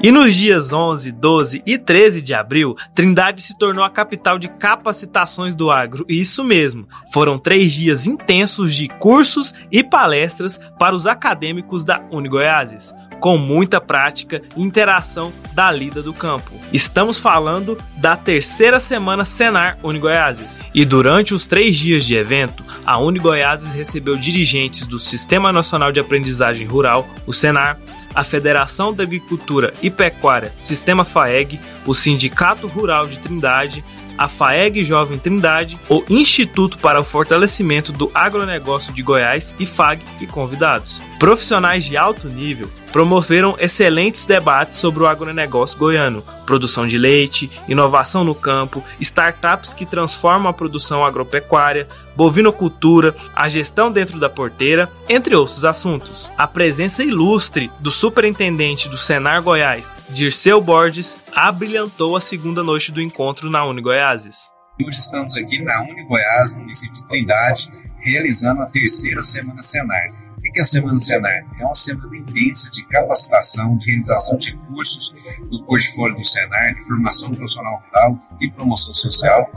[0.00, 4.46] E nos dias 11, 12 e 13 de abril, Trindade se tornou a capital de
[4.46, 6.06] capacitações do agro.
[6.08, 12.94] Isso mesmo, foram três dias intensos de cursos e palestras para os acadêmicos da Unigoiases,
[13.18, 16.52] com muita prática e interação da lida do campo.
[16.72, 20.60] Estamos falando da terceira semana Senar Unigoiases.
[20.72, 25.98] E durante os três dias de evento, a Unigoiases recebeu dirigentes do Sistema Nacional de
[25.98, 27.76] Aprendizagem Rural, o Senar,
[28.18, 33.84] a Federação da Agricultura e Pecuária Sistema FAEG, o Sindicato Rural de Trindade,
[34.18, 40.02] a FAEG Jovem Trindade, o Instituto para o Fortalecimento do Agronegócio de Goiás e FAG
[40.20, 41.00] e convidados.
[41.20, 48.24] Profissionais de alto nível promoveram excelentes debates sobre o agronegócio goiano, produção de leite, inovação
[48.24, 55.36] no campo, startups que transformam a produção agropecuária, bovinocultura, a gestão dentro da porteira, entre
[55.36, 56.28] outros assuntos.
[56.36, 63.00] A presença ilustre do superintendente do Senar Goiás, Dirceu Borges, abrilhantou a segunda noite do
[63.00, 64.50] encontro na Uni Goiáses.
[64.84, 67.68] Hoje estamos aqui na Uni Goiás, no município de Trindade,
[68.00, 70.27] realizando a terceira Semana Senar
[70.60, 71.44] a Semana Senar?
[71.58, 75.14] É uma semana intensa de capacitação, de realização de cursos
[75.50, 79.50] do portfólio do Senar, de formação profissional rural e promoção social,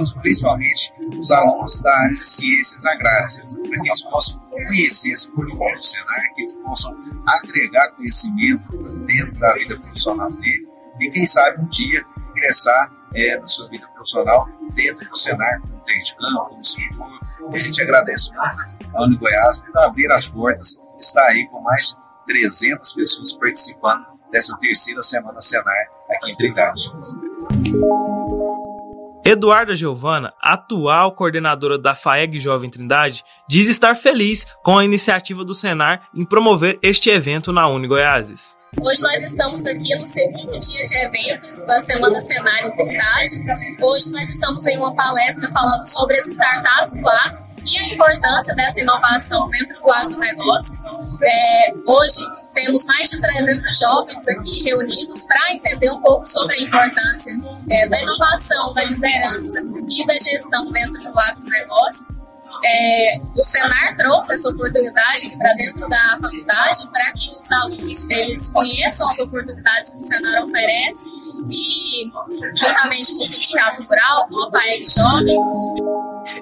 [0.00, 5.30] os, principalmente os alunos da área de ciências agrárias, para que eles possam conhecer esse
[5.32, 11.24] portfólio do Senar, que eles possam agregar conhecimento dentro da vida profissional deles e, quem
[11.24, 16.16] sabe, um dia ingressar é, na sua vida profissional dentro do Senar, como técnico de
[16.16, 17.20] campo, como instrutor.
[17.52, 21.96] A gente agradece muito a Uni Goiás por abrir as portas, está aí com mais
[22.26, 26.92] de 300 pessoas participando dessa terceira Semana Senar aqui em Trindade.
[29.24, 35.54] Eduarda Giovana, atual coordenadora da FAEG Jovem Trindade, diz estar feliz com a iniciativa do
[35.54, 38.56] Senar em promover este evento na Uni Goiáses.
[38.80, 43.40] Hoje nós estamos aqui no segundo dia de evento da Semana Senar em Trindade.
[43.80, 48.54] Hoje nós estamos em uma palestra falando sobre as startups do agro e a importância
[48.54, 50.78] dessa inovação dentro do agronegócio.
[51.22, 56.62] É, hoje temos mais de 300 jovens aqui reunidos para entender um pouco sobre a
[56.62, 57.34] importância
[57.70, 62.18] é, da inovação, da liderança e da gestão dentro do agronegócio.
[62.64, 68.52] É, o Senar trouxe essa oportunidade para dentro da faculdade para que os alunos eles
[68.52, 71.08] conheçam as oportunidades que o Senar oferece
[71.50, 72.08] e,
[72.56, 75.38] juntamente com o Sindicato Rural, com PAEG Jovem,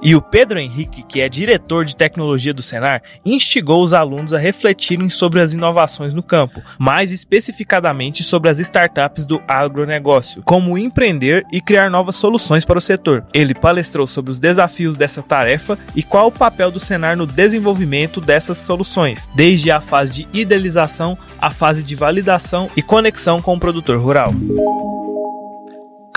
[0.03, 4.39] E o Pedro Henrique, que é diretor de tecnologia do Senar, instigou os alunos a
[4.39, 11.45] refletirem sobre as inovações no campo, mais especificadamente sobre as startups do agronegócio, como empreender
[11.53, 13.25] e criar novas soluções para o setor.
[13.33, 18.21] Ele palestrou sobre os desafios dessa tarefa e qual o papel do Senar no desenvolvimento
[18.21, 23.61] dessas soluções, desde a fase de idealização à fase de validação e conexão com o
[23.61, 24.33] produtor rural.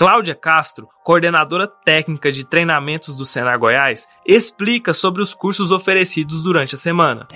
[0.00, 6.74] Cláudia Castro, coordenadora técnica de treinamentos do Senar Goiás, explica sobre os cursos oferecidos durante
[6.74, 7.26] a semana.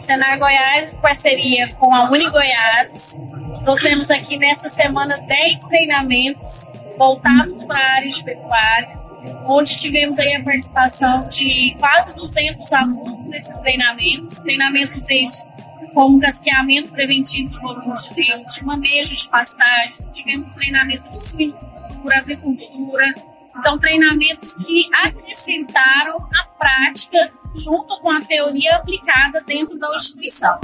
[0.00, 3.20] Senar Goiás, parceria com a Uni Goiás,
[3.62, 8.98] trouxemos aqui nessa semana 10 treinamentos voltados para a área de pecuária,
[9.44, 15.54] onde tivemos aí a participação de quase 200 alunos nesses treinamentos, treinamentos estes
[15.92, 21.16] como casqueamento preventivo de bovinos de leite, manejo de pastagens, tivemos treinamento de
[22.04, 23.14] suinocultura, agricultura,
[23.58, 30.60] então treinamentos que acrescentaram a prática junto com a teoria aplicada dentro da instituição.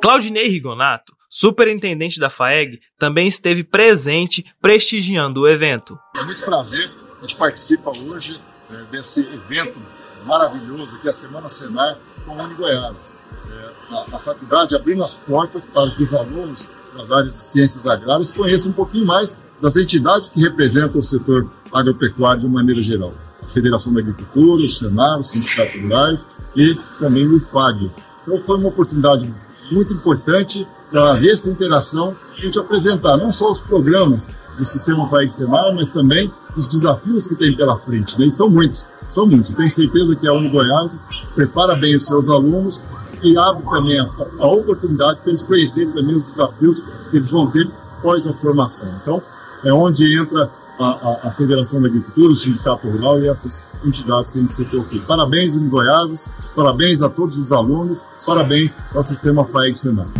[0.00, 5.98] Claudinei Rigonato, superintendente da FAEG, também esteve presente prestigiando o evento.
[6.16, 9.80] É muito prazer, a gente participa hoje é, desse evento
[10.24, 13.18] maravilhoso que é a Semana Senar com a Uni Goiás.
[13.50, 17.86] É, a, a faculdade abrindo as portas para que os alunos das áreas de ciências
[17.86, 23.12] agrárias conheçam um pouquinho mais das entidades que representam o setor agropecuário de maneira geral.
[23.42, 27.90] A Federação da Agricultura, o Senar, os sindicatos rurais e também o IFAG.
[28.22, 29.32] Então foi uma oportunidade
[29.70, 35.08] muito importante para essa interação e a gente apresentar não só os programas do sistema
[35.08, 38.18] FAEG Senar, mas também os desafios que tem pela frente.
[38.18, 38.26] Né?
[38.26, 39.52] E são muitos, são muitos.
[39.52, 42.82] Tenho certeza que a Uni Goiás prepara bem os seus alunos
[43.22, 44.08] e abre também a,
[44.40, 46.80] a oportunidade para eles conhecerem também os desafios
[47.10, 48.88] que eles vão ter após a formação.
[49.02, 49.22] Então,
[49.64, 54.30] é onde entra a, a, a, Federação da Agricultura, o Sindicato Rural e essas entidades
[54.30, 55.00] que a gente citou aqui.
[55.00, 60.10] Parabéns, em Goiás, parabéns a todos os alunos, parabéns ao Sistema FAEG Senado.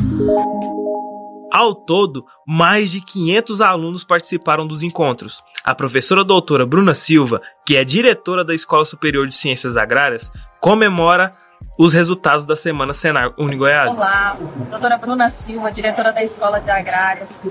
[1.52, 5.42] Ao todo, mais de 500 alunos participaram dos encontros.
[5.64, 10.30] A professora doutora Bruna Silva, que é diretora da Escola Superior de Ciências Agrárias,
[10.60, 11.34] comemora
[11.78, 13.94] os resultados da semana Senar Uni Goiás.
[13.94, 14.36] Olá,
[14.70, 17.48] doutora Bruna Silva, diretora da Escola de Agrárias.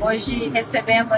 [0.00, 1.12] Hoje recebendo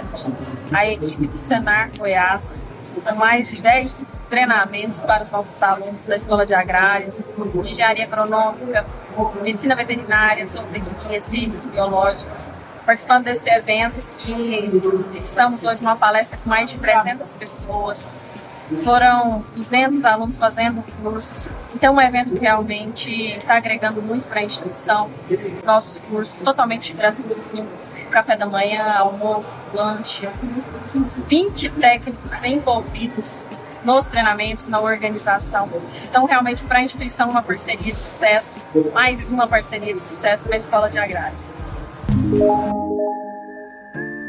[0.73, 2.61] a equipe do Senar Goiás,
[3.03, 7.25] com mais de 10 treinamentos para os nossos alunos da Escola de Agrárias,
[7.65, 8.85] Engenharia Agronômica,
[9.43, 12.49] Medicina Veterinária, Zootecnia, Ciências Biológicas.
[12.85, 18.11] Participando desse evento que estamos hoje numa palestra com mais de 300 pessoas,
[18.85, 21.49] foram 200 alunos fazendo cursos.
[21.75, 25.11] Então, é um evento que realmente está agregando muito para a instituição.
[25.65, 27.63] Nossos cursos totalmente gratuitos,
[28.11, 30.29] café da manhã, almoço, lanche,
[31.29, 33.41] 20 técnicos envolvidos
[33.85, 35.69] nos treinamentos, na organização.
[36.09, 38.61] Então, realmente, para a instituição, uma parceria de sucesso,
[38.93, 41.53] mais uma parceria de sucesso para a Escola de Agrários.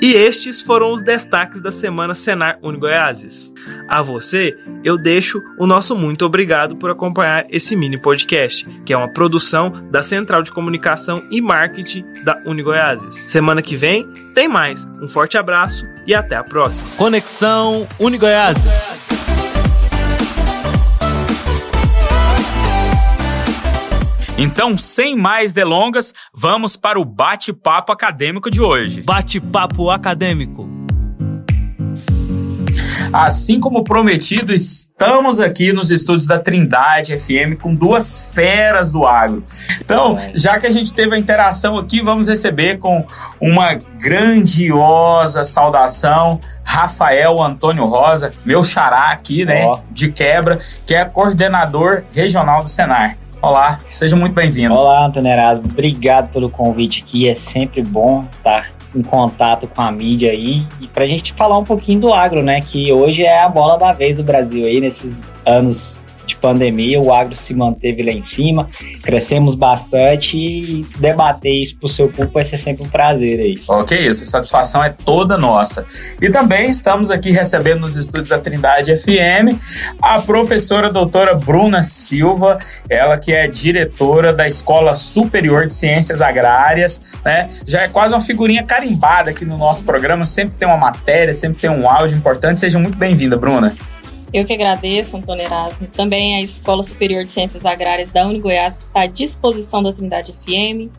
[0.02, 3.54] E estes foram os destaques da semana Senar Unigoiases.
[3.88, 8.98] A você, eu deixo o nosso muito obrigado por acompanhar esse mini podcast, que é
[8.98, 13.14] uma produção da Central de Comunicação e Marketing da Unigoiases.
[13.32, 14.86] Semana que vem tem mais.
[15.00, 16.88] Um forte abraço e até a próxima.
[16.98, 19.11] Conexão Unigoiases.
[24.44, 29.04] Então, sem mais delongas, vamos para o bate-papo acadêmico de hoje.
[29.04, 30.68] Bate-papo acadêmico.
[33.14, 39.46] Assim como prometido, estamos aqui nos estúdios da Trindade FM com duas feras do agro.
[39.80, 43.06] Então, já que a gente teve a interação aqui, vamos receber com
[43.40, 49.78] uma grandiosa saudação Rafael Antônio Rosa, meu xará aqui, né, oh.
[49.92, 53.22] de quebra, que é coordenador regional do Senar.
[53.42, 54.76] Olá, seja muito bem-vindo.
[54.76, 55.66] Olá, Antônio Erasmo.
[55.66, 57.28] Obrigado pelo convite aqui.
[57.28, 61.58] É sempre bom estar em contato com a mídia aí e para a gente falar
[61.58, 62.62] um pouquinho do agro, né?
[62.62, 66.00] Que hoje é a bola da vez do Brasil aí nesses anos
[66.32, 68.68] de pandemia, o agro se manteve lá em cima,
[69.04, 73.56] crescemos bastante e debater isso para o seu público vai ser sempre um prazer aí.
[73.68, 75.86] Ok, isso, satisfação é toda nossa.
[76.22, 79.60] E também estamos aqui recebendo nos estúdios da Trindade FM
[80.02, 82.60] a professora doutora Bruna Silva,
[82.90, 87.50] ela que é diretora da Escola Superior de Ciências Agrárias, né?
[87.66, 91.60] Já é quase uma figurinha carimbada aqui no nosso programa, sempre tem uma matéria, sempre
[91.60, 92.60] tem um áudio importante.
[92.60, 93.74] Seja muito bem-vinda, Bruna.
[94.34, 95.88] Eu que agradeço, Antônio Erasmo.
[95.88, 100.90] Também a Escola Superior de Ciências Agrárias da Unigoiás está à disposição da Trindade FM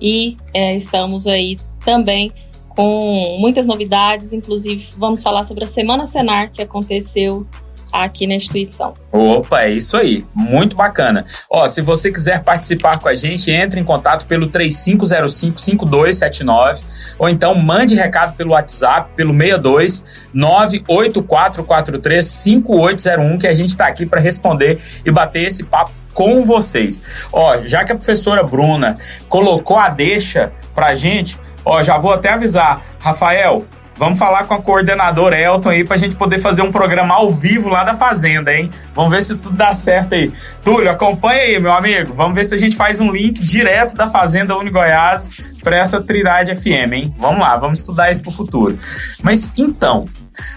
[0.00, 2.32] e é, estamos aí também
[2.70, 7.46] com muitas novidades, inclusive vamos falar sobre a Semana Senar que aconteceu
[7.92, 8.94] aqui na instituição.
[9.12, 10.24] Opa, é isso aí.
[10.34, 11.24] Muito bacana.
[11.48, 16.82] Ó, se você quiser participar com a gente, entre em contato pelo 3505-5279
[17.18, 24.06] ou então mande recado pelo WhatsApp, pelo 62 98443 5801 que a gente está aqui
[24.06, 27.00] para responder e bater esse papo com vocês.
[27.32, 32.30] Ó, já que a professora Bruna colocou a deixa pra gente, ó, já vou até
[32.30, 32.82] avisar.
[33.00, 33.64] Rafael,
[34.00, 37.68] Vamos falar com a coordenadora Elton aí pra gente poder fazer um programa ao vivo
[37.68, 38.70] lá da Fazenda, hein?
[38.94, 40.32] Vamos ver se tudo dá certo aí.
[40.64, 42.14] Túlio, acompanha aí, meu amigo.
[42.14, 46.00] Vamos ver se a gente faz um link direto da Fazenda Uni Goiás para essa
[46.00, 47.14] Trindade FM, hein?
[47.18, 48.78] Vamos lá, vamos estudar isso pro futuro.
[49.22, 50.06] Mas então,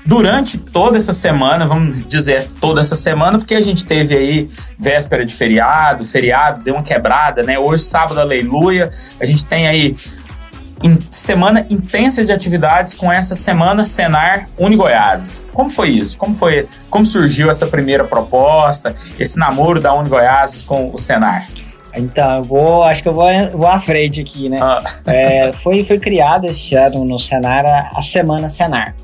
[0.06, 5.26] durante toda essa semana, vamos dizer toda essa semana, porque a gente teve aí véspera
[5.26, 7.60] de feriado, feriado deu uma quebrada, né?
[7.60, 8.90] Hoje, sábado, aleluia.
[9.20, 9.98] A gente tem aí
[10.84, 15.46] em semana intensa de atividades com essa semana Senar Uni Goiás.
[15.54, 16.18] Como foi isso?
[16.18, 16.68] Como foi?
[16.90, 21.48] Como surgiu essa primeira proposta, esse namoro da Uni Goiás com o Senar?
[21.96, 24.58] Então, eu vou, acho que eu vou, vou à frente aqui, né?
[24.62, 24.80] Ah.
[25.06, 28.96] É, foi, foi criado este ano no Senar a, a Semana Senar.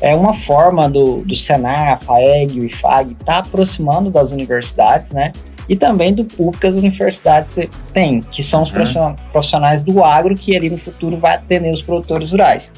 [0.00, 5.32] É uma forma do, do Senar, a FAEG, o IFAG, tá aproximando das universidades, né?
[5.68, 9.14] E também do público que as universidades têm, que são os uhum.
[9.32, 12.70] profissionais do agro que ali no futuro vai atender os produtores rurais.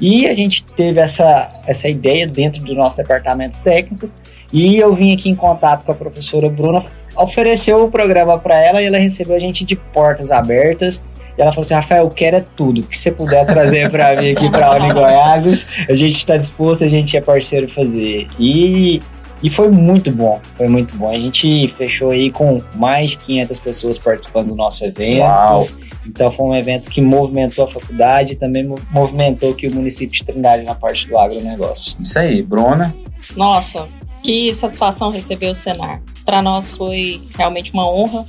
[0.00, 4.10] E a gente teve essa, essa ideia dentro do nosso departamento técnico
[4.52, 6.84] e eu vim aqui em contato com a professora Bruna,
[7.16, 11.00] ofereceu o programa para ela e ela recebeu a gente de portas abertas.
[11.38, 14.32] E ela falou assim: Rafael, eu quero é tudo que você puder trazer para mim
[14.32, 18.26] aqui para a Uni Goiás, a gente está disposto, a gente é parceiro fazer.
[18.38, 19.00] E
[19.42, 21.10] e foi muito bom, foi muito bom.
[21.10, 25.20] A gente fechou aí com mais de 500 pessoas participando do nosso evento.
[25.20, 25.68] Uau.
[26.06, 30.24] Então foi um evento que movimentou a faculdade e também movimentou que o município de
[30.24, 31.96] Trindade na parte do agronegócio.
[32.00, 32.94] Isso aí, Bruna.
[33.36, 33.86] Nossa,
[34.22, 36.02] que satisfação receber o Senar.
[36.24, 38.24] Para nós foi realmente uma honra.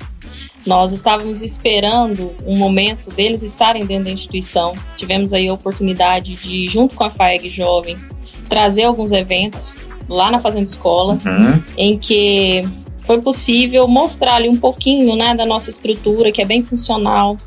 [0.65, 4.75] Nós estávamos esperando um momento deles estarem dentro da instituição.
[4.95, 7.97] Tivemos aí a oportunidade de, junto com a FAEG Jovem,
[8.47, 9.73] trazer alguns eventos
[10.07, 11.61] lá na Fazenda Escola, uhum.
[11.77, 12.61] em que
[13.01, 17.37] foi possível mostrar ali um pouquinho né, da nossa estrutura, que é bem funcional.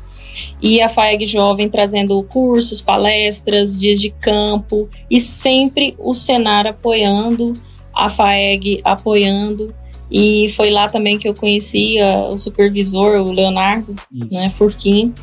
[0.61, 7.53] E a FAEG Jovem trazendo cursos, palestras, dias de campo e sempre o Senar apoiando,
[7.93, 9.73] a FAEG apoiando.
[10.11, 15.13] E foi lá também que eu conhecia o supervisor, o Leonardo né, Furquim.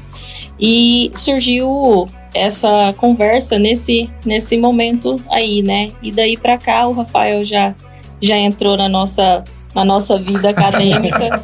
[0.59, 5.93] E surgiu essa conversa nesse, nesse momento aí, né?
[6.03, 7.75] E daí para cá o Rafael já,
[8.21, 11.43] já entrou na nossa, na nossa vida acadêmica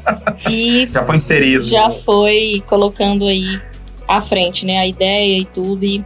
[0.48, 1.64] e já foi inserido.
[1.64, 3.60] Já foi colocando aí
[4.06, 4.78] à frente, né?
[4.78, 6.04] A ideia e tudo e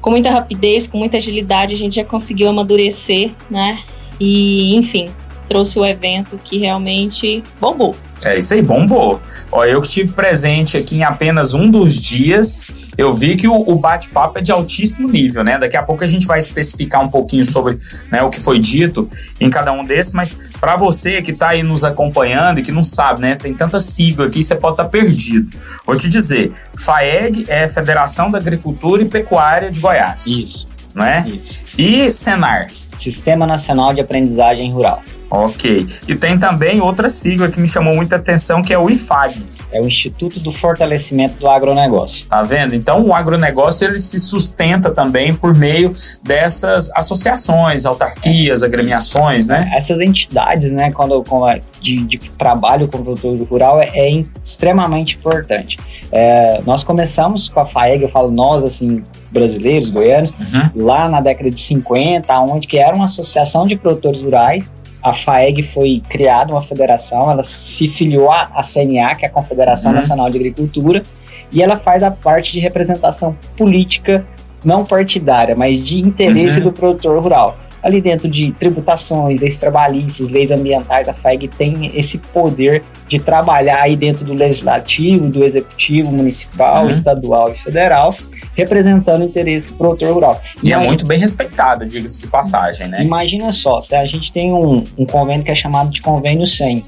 [0.00, 3.78] com muita rapidez, com muita agilidade a gente já conseguiu amadurecer, né?
[4.20, 5.08] E enfim,
[5.48, 7.94] trouxe o evento que realmente bombou.
[8.24, 9.20] É isso aí, bombou.
[9.50, 12.64] Ó, eu que tive presente aqui em apenas um dos dias,
[12.96, 15.58] eu vi que o, o bate-papo é de altíssimo nível, né?
[15.58, 17.78] Daqui a pouco a gente vai especificar um pouquinho sobre
[18.10, 21.62] né, o que foi dito em cada um desses, mas para você que está aí
[21.62, 23.34] nos acompanhando e que não sabe, né?
[23.34, 25.56] Tem tanta sigla aqui, você pode estar tá perdido.
[25.86, 30.26] Vou te dizer, FAEG é Federação da Agricultura e Pecuária de Goiás.
[30.26, 30.68] Isso.
[30.94, 31.24] Não é?
[31.26, 31.64] Isso.
[31.78, 32.68] E Senar?
[32.96, 35.02] Sistema Nacional de Aprendizagem Rural.
[35.30, 35.86] Ok.
[36.06, 39.42] E tem também outra sigla que me chamou muita atenção, que é o IFAG.
[39.72, 42.26] É o Instituto do Fortalecimento do Agronegócio.
[42.26, 42.74] Tá vendo?
[42.74, 49.70] Então o agronegócio ele se sustenta também por meio dessas associações, autarquias, agremiações, né?
[49.74, 55.16] Essas entidades, né, quando, quando de, de, trabalho com o produtor rural é, é extremamente
[55.16, 55.78] importante.
[56.10, 60.84] É, nós começamos com a FAEG, eu falo nós, assim, brasileiros, goianos, uhum.
[60.84, 64.70] lá na década de 50, onde que era uma associação de produtores rurais
[65.02, 69.90] a FAEG foi criada uma federação, ela se filiou à CNA, que é a Confederação
[69.90, 69.96] uhum.
[69.96, 71.02] Nacional de Agricultura,
[71.50, 74.24] e ela faz a parte de representação política,
[74.64, 76.64] não partidária, mas de interesse uhum.
[76.64, 77.58] do produtor rural.
[77.82, 83.82] Ali dentro de tributações, leis trabalhistas, leis ambientais, a FAEG tem esse poder de trabalhar
[83.82, 86.90] aí dentro do legislativo, do executivo municipal, uhum.
[86.90, 88.14] estadual e federal,
[88.54, 90.42] representando o interesse do produtor rural.
[90.62, 93.02] E Imagina, é muito bem respeitada, diga-se de passagem, né?
[93.02, 94.00] Imagina só, tá?
[94.00, 96.84] a gente tem um, um convênio que é chamado de convênio 100,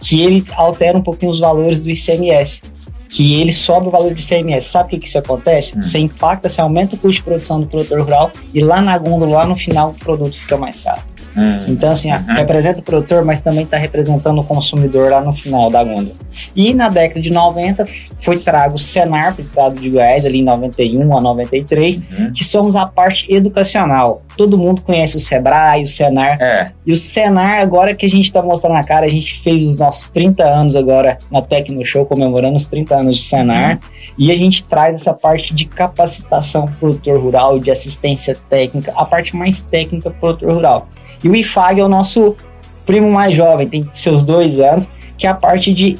[0.00, 2.60] que ele altera um pouquinho os valores do ICMS
[3.16, 4.68] que ele sobe o valor do ICMS.
[4.68, 5.74] Sabe o que, que isso acontece?
[5.74, 5.80] Hum.
[5.80, 9.38] Você impacta, você aumenta o custo de produção do produtor rural e lá na gôndola,
[9.38, 11.00] lá no final, o produto fica mais caro.
[11.36, 11.58] Hum.
[11.68, 12.34] Então, assim, uhum.
[12.34, 16.16] representa o produtor, mas também está representando o consumidor lá no final da gôndola.
[16.54, 17.84] E na década de 90
[18.20, 22.32] foi trago o Senar para o estado de Goiás, ali em 91 a 93, uhum.
[22.32, 24.22] que somos a parte educacional.
[24.36, 26.40] Todo mundo conhece o Sebrae, o Senar.
[26.40, 26.72] É.
[26.86, 29.76] E o Senar, agora que a gente está mostrando na cara, a gente fez os
[29.76, 33.74] nossos 30 anos agora na Tecno Show, comemorando os 30 anos de Senar.
[33.74, 33.78] Uhum.
[34.18, 39.36] E a gente traz essa parte de capacitação produtor rural, de assistência técnica, a parte
[39.36, 40.88] mais técnica produtor rural.
[41.22, 42.36] E o IFAG é o nosso
[42.84, 44.88] primo mais jovem, tem seus dois anos,
[45.18, 45.96] que é a parte de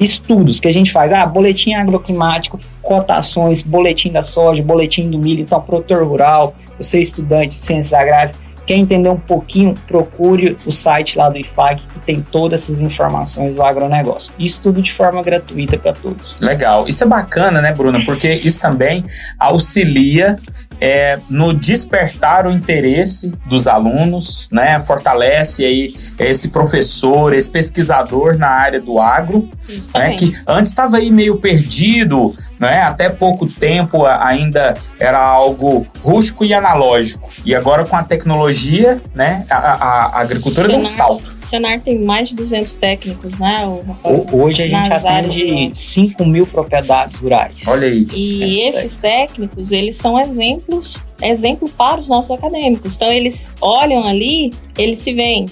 [0.00, 1.12] estudos que a gente faz.
[1.12, 5.42] Ah, boletim agroclimático, cotações, boletim da soja, boletim do milho.
[5.42, 8.34] Então, produtor rural, você estudante de ciências agrárias,
[8.68, 13.54] quer entender um pouquinho, procure o site lá do IFAG, que tem todas essas informações
[13.54, 14.30] do agronegócio.
[14.38, 16.38] Isso tudo de forma gratuita para todos.
[16.38, 16.86] Legal.
[16.86, 18.04] Isso é bacana, né, Bruna?
[18.04, 19.06] Porque isso também
[19.38, 20.36] auxilia
[20.78, 24.78] é, no despertar o interesse dos alunos, né?
[24.80, 29.48] Fortalece aí esse professor, esse pesquisador na área do agro,
[29.94, 30.12] né?
[30.12, 32.82] Que antes estava aí meio perdido, né?
[32.82, 37.30] Até pouco tempo ainda era algo rústico e analógico.
[37.44, 39.44] E agora com a tecnologia, né?
[39.50, 41.36] A, a, a agricultura Senar, deu um salto.
[41.44, 43.64] Senar tem mais de 200 técnicos, né?
[44.04, 47.66] O, Hoje a gente atende 5 mil propriedades rurais.
[47.66, 48.06] Olha aí.
[48.12, 52.96] E esses técnicos, eles são exemplos, exemplo para os nossos acadêmicos.
[52.96, 55.46] Então eles olham ali, eles se veem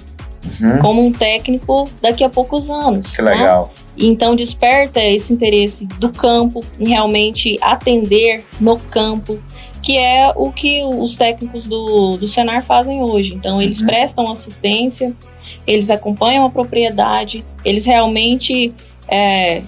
[0.60, 0.80] uhum.
[0.80, 3.14] como um técnico daqui a poucos anos.
[3.14, 3.72] Que legal.
[3.98, 9.38] Então desperta esse interesse do campo em realmente atender no campo,
[9.82, 13.34] que é o que os técnicos do, do Senar fazem hoje.
[13.34, 13.86] Então eles uhum.
[13.86, 15.14] prestam assistência,
[15.66, 18.74] eles acompanham a propriedade, eles realmente
[19.08, 19.62] é,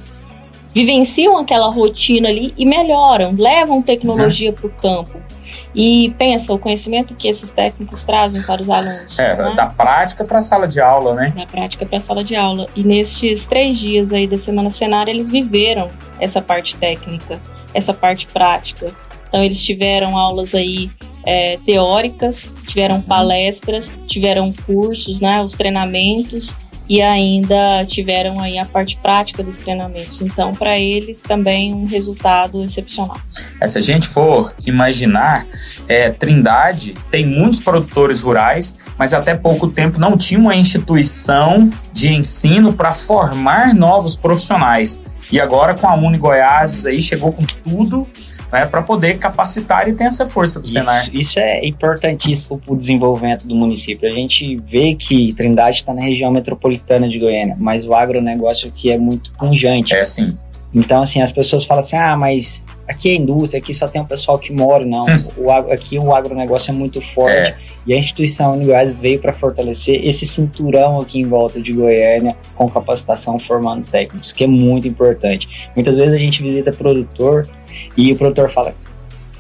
[0.75, 4.57] vivenciam aquela rotina ali e melhoram, levam tecnologia uhum.
[4.57, 5.28] para o campo.
[5.75, 9.19] E pensa o conhecimento que esses técnicos trazem para os alunos.
[9.19, 9.55] É, né?
[9.55, 11.33] da prática para a sala de aula, né?
[11.37, 12.67] Da prática para a sala de aula.
[12.75, 15.89] E nestes três dias aí da Semana Cenário, eles viveram
[16.21, 17.41] essa parte técnica,
[17.75, 18.93] essa parte prática.
[19.29, 20.91] Então, eles tiveram aulas aí
[21.25, 26.55] é, teóricas, tiveram palestras, tiveram cursos, né, os treinamentos
[26.89, 30.23] e ainda tiveram aí a parte prática dos treinamentos.
[30.23, 33.21] Então, para eles também um resultado excepcional.
[33.61, 35.47] É, se a gente for imaginar,
[35.87, 42.09] é, Trindade tem muitos produtores rurais, mas até pouco tempo não tinha uma instituição de
[42.09, 44.99] ensino para formar novos profissionais.
[45.31, 48.07] E agora com a Uni Goiás aí chegou com tudo
[48.53, 51.15] né, para poder capacitar e ter essa força do isso, Senar.
[51.15, 54.09] Isso é importantíssimo para o desenvolvimento do município.
[54.09, 58.91] A gente vê que Trindade está na região metropolitana de Goiânia, mas o agronegócio aqui
[58.91, 59.95] é muito pungente.
[59.95, 60.37] É sim.
[60.75, 64.05] Então, assim, as pessoas falam assim: ah, mas aqui é indústria, aqui só tem o
[64.05, 64.85] pessoal que mora.
[64.85, 65.29] Não, hum.
[65.39, 67.51] o, aqui o agronegócio é muito forte.
[67.51, 67.57] É.
[67.87, 72.69] E a instituição Unigoiás veio para fortalecer esse cinturão aqui em volta de Goiânia, com
[72.69, 75.71] capacitação formando técnicos, que é muito importante.
[75.75, 77.49] Muitas vezes a gente visita produtor
[77.97, 78.75] e o produtor fala: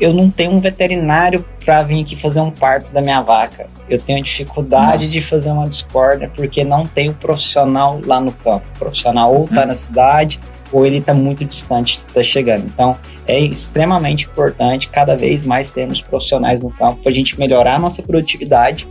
[0.00, 3.66] Eu não tenho um veterinário para vir aqui fazer um parto da minha vaca.
[3.88, 5.12] Eu tenho dificuldade Nossa.
[5.12, 8.64] de fazer uma discórdia porque não tem o um profissional lá no campo.
[8.74, 9.66] O profissional ou está hum.
[9.66, 12.66] na cidade ou ele está muito distante, está chegando.
[12.66, 17.76] Então, é extremamente importante cada vez mais termos profissionais no campo para a gente melhorar
[17.76, 18.86] a nossa produtividade,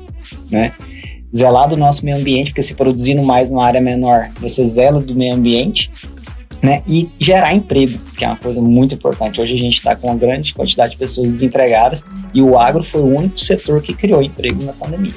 [0.52, 0.74] né?
[1.36, 5.14] Zelar do nosso meio ambiente, porque se produzindo mais numa área menor, você zela do
[5.14, 5.92] meio ambiente
[6.62, 6.82] né?
[6.88, 9.40] E gerar emprego, que é uma coisa muito importante.
[9.40, 12.04] Hoje a gente está com uma grande quantidade de pessoas desempregadas
[12.34, 15.14] e o agro foi o único setor que criou emprego na pandemia.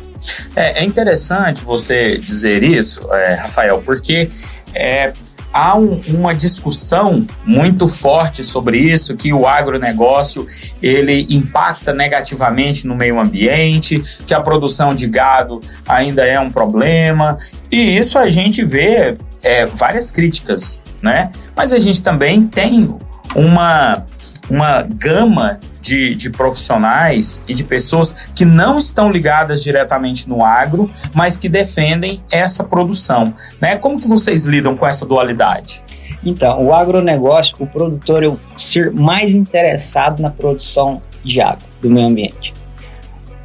[0.55, 4.29] É, é interessante você dizer isso, é, Rafael, porque
[4.75, 5.13] é,
[5.53, 10.47] há um, uma discussão muito forte sobre isso, que o agronegócio
[10.83, 17.37] ele impacta negativamente no meio ambiente, que a produção de gado ainda é um problema,
[17.71, 21.31] e isso a gente vê é, várias críticas né?
[21.57, 22.95] Mas a gente também tem
[23.35, 24.05] uma,
[24.49, 30.91] uma gama de, de profissionais e de pessoas que não estão ligadas diretamente no agro,
[31.15, 33.35] mas que defendem essa produção.
[33.61, 33.77] Né?
[33.77, 35.83] Como que vocês lidam com essa dualidade?
[36.25, 41.89] Então, o agronegócio, o produtor é o ser mais interessado na produção de água do
[41.89, 42.53] meio ambiente.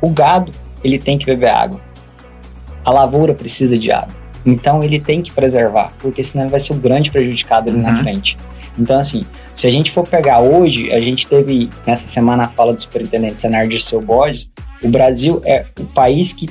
[0.01, 0.51] O gado,
[0.83, 1.79] ele tem que beber água.
[2.83, 4.24] A lavoura precisa de água.
[4.45, 7.83] Então ele tem que preservar, porque senão ele vai ser o grande prejudicado ali uhum.
[7.83, 8.37] na frente.
[8.77, 12.73] Então, assim, se a gente for pegar hoje, a gente teve nessa semana a fala
[12.73, 14.51] do superintendente Senar de Seu Borges,
[14.83, 16.49] o Brasil é o país que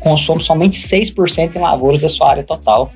[0.00, 2.90] consome somente 6% em lavouras da sua área total.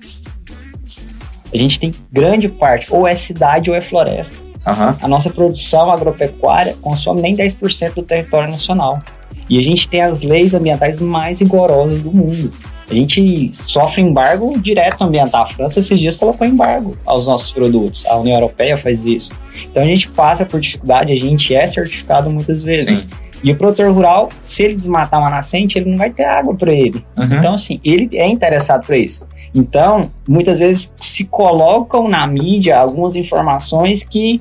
[1.53, 4.35] A gente tem grande parte, ou é cidade ou é floresta.
[4.67, 4.97] Uhum.
[5.03, 9.03] A nossa produção agropecuária consome nem 10% do território nacional.
[9.49, 12.53] E a gente tem as leis ambientais mais rigorosas do mundo.
[12.93, 15.45] A gente sofre embargo direto ambiental.
[15.45, 18.05] A França esses dias colocou embargo aos nossos produtos.
[18.05, 19.33] A União Europeia faz isso.
[19.71, 23.01] Então a gente passa por dificuldade, a gente é certificado muitas vezes.
[23.01, 23.07] Sim.
[23.43, 26.71] E o produtor rural, se ele desmatar uma nascente, ele não vai ter água para
[26.73, 27.05] ele.
[27.17, 27.39] Uhum.
[27.39, 29.27] Então, assim, ele é interessado para isso.
[29.55, 34.41] Então, muitas vezes se colocam na mídia algumas informações que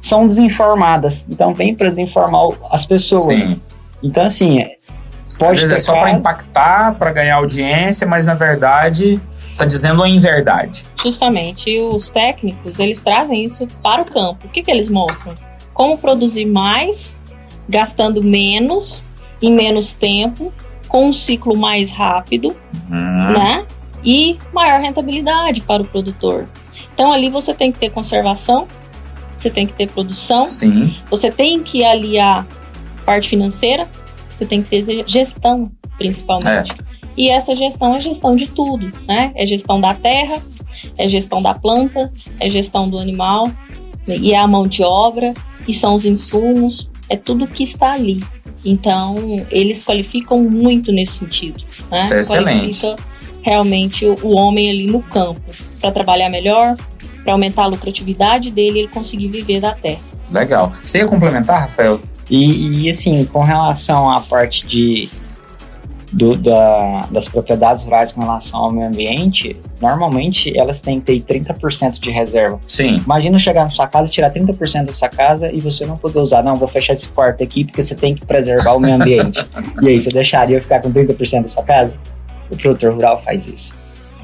[0.00, 1.24] são desinformadas.
[1.30, 3.40] Então, vem para desinformar as pessoas.
[3.40, 3.60] Sim.
[4.02, 4.58] Então, assim,
[5.42, 9.20] pode Às vezes é só para impactar, para ganhar audiência, mas na verdade
[9.50, 10.86] está dizendo uma inverdade.
[11.02, 11.70] Justamente.
[11.70, 14.46] E os técnicos, eles trazem isso para o campo.
[14.46, 15.34] O que, que eles mostram?
[15.74, 17.16] Como produzir mais,
[17.68, 19.02] gastando menos,
[19.40, 20.52] em menos tempo,
[20.88, 22.56] com um ciclo mais rápido,
[22.90, 23.32] uhum.
[23.32, 23.66] né?
[24.04, 26.48] E maior rentabilidade para o produtor.
[26.94, 28.66] Então ali você tem que ter conservação,
[29.36, 30.94] você tem que ter produção, Sim.
[31.08, 32.46] você tem que aliar
[33.04, 33.88] parte financeira,
[34.36, 36.72] você tem que ter gestão, principalmente.
[36.72, 37.02] É.
[37.16, 39.32] E essa gestão é gestão de tudo, né?
[39.34, 40.40] É gestão da terra,
[40.98, 42.10] é gestão da planta,
[42.40, 43.50] é gestão do animal,
[44.08, 45.34] e é a mão de obra,
[45.68, 48.24] e são os insumos, é tudo que está ali.
[48.64, 49.16] Então,
[49.50, 51.62] eles qualificam muito nesse sentido.
[51.90, 51.98] Né?
[51.98, 52.80] Isso é excelente.
[52.80, 53.12] Qualifica
[53.42, 55.40] realmente o homem ali no campo
[55.80, 56.76] para trabalhar melhor,
[57.22, 60.00] para aumentar a lucratividade dele e ele conseguir viver da terra.
[60.30, 60.72] Legal.
[60.82, 62.00] Você ia complementar, Rafael?
[62.32, 65.06] E, e assim, com relação à parte de
[66.10, 71.40] do, da, das propriedades rurais com relação ao meio ambiente, normalmente elas têm que ter
[71.40, 72.58] 30% de reserva.
[72.66, 73.02] Sim.
[73.04, 76.20] Imagina chegar na sua casa e tirar 30% da sua casa e você não poder
[76.20, 76.42] usar.
[76.42, 79.46] Não, vou fechar esse quarto aqui porque você tem que preservar o meio ambiente.
[79.82, 81.92] e aí, você deixaria eu ficar com 30% da sua casa?
[82.50, 83.74] O produtor rural faz isso.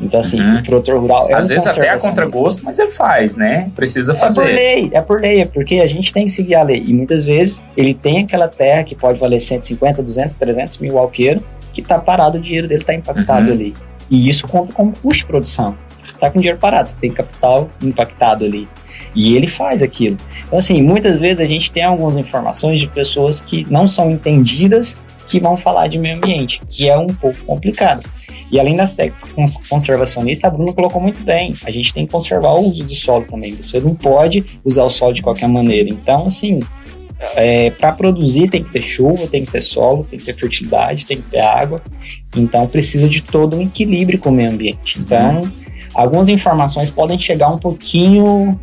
[0.00, 0.60] Então, assim, uhum.
[0.60, 3.70] o produtor rural é Às um vezes até a contragosto, mas ele faz, né?
[3.74, 4.42] Precisa fazer.
[4.42, 6.84] É por lei, é por lei, é porque a gente tem que seguir a lei.
[6.86, 11.42] E muitas vezes ele tem aquela terra que pode valer 150, 200, 300 mil alqueiro,
[11.72, 13.52] que está parado, o dinheiro dele está impactado uhum.
[13.52, 13.74] ali.
[14.10, 15.76] E isso conta como custo de produção.
[16.02, 18.68] Você está com dinheiro parado, você tem capital impactado ali.
[19.14, 20.16] E ele faz aquilo.
[20.46, 24.96] Então, assim, muitas vezes a gente tem algumas informações de pessoas que não são entendidas
[25.26, 28.02] que vão falar de meio ambiente, que é um pouco complicado.
[28.50, 31.54] E além das técnicas conservacionistas, a Bruna colocou muito bem.
[31.64, 33.54] A gente tem que conservar o uso do solo também.
[33.56, 35.90] Você não pode usar o solo de qualquer maneira.
[35.90, 36.62] Então, assim,
[37.34, 41.04] é, para produzir tem que ter chuva, tem que ter solo, tem que ter fertilidade,
[41.04, 41.82] tem que ter água.
[42.36, 44.98] Então precisa de todo um equilíbrio com o meio ambiente.
[45.00, 45.42] Então,
[45.94, 48.58] algumas informações podem chegar um pouquinho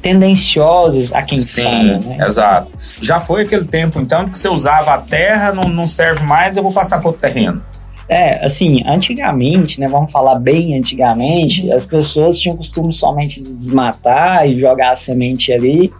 [0.00, 2.18] tendenciosas a quem Sim, fala, né?
[2.24, 2.70] exato.
[3.02, 6.62] Já foi aquele tempo então que você usava a terra, não, não serve mais, eu
[6.62, 7.60] vou passar para o terreno.
[8.08, 14.48] É, assim, antigamente, né, vamos falar bem antigamente, as pessoas tinham costume somente de desmatar
[14.48, 15.92] e jogar a semente ali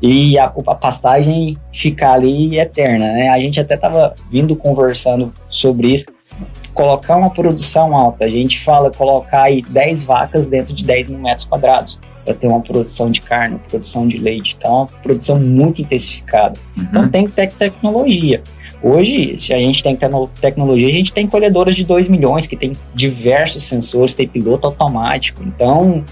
[0.00, 3.30] e a, a pastagem ficar ali eterna, né?
[3.30, 6.04] A gente até estava vindo conversando sobre isso,
[6.74, 11.20] colocar uma produção alta, a gente fala colocar aí 10 vacas dentro de 10 mil
[11.20, 15.40] metros quadrados para ter uma produção de carne, produção de leite, então é uma produção
[15.40, 16.58] muito intensificada.
[16.76, 16.82] Uhum.
[16.82, 18.42] Então tem que ter tecnologia.
[18.82, 19.96] Hoje, se a gente tem
[20.40, 25.42] tecnologia, a gente tem colhedoras de 2 milhões, que tem diversos sensores, tem piloto automático.
[25.42, 26.04] Então,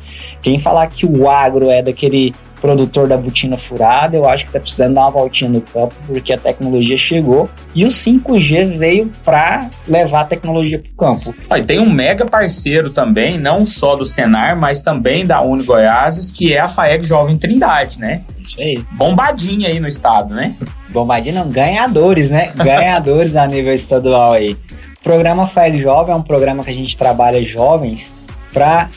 [0.43, 2.33] quem falar que o agro é daquele
[2.65, 6.33] produtor da botina furada, eu acho que está precisando dar uma voltinha no campo, porque
[6.33, 11.35] a tecnologia chegou e o 5G veio para levar a tecnologia para o campo.
[11.51, 15.63] Ah, e tem um mega parceiro também, não só do Senar, mas também da Uni
[15.63, 18.23] Goiás, que é a FAEG Jovem Trindade, né?
[18.41, 18.83] Isso aí.
[18.93, 20.55] Bombadinha aí no estado, né?
[20.89, 22.51] Bombadinha não, ganhadores, né?
[22.57, 24.57] Ganhadores a nível estadual aí.
[24.99, 28.11] O programa FAEG Jovem é um programa que a gente trabalha jovens
[28.55, 28.89] para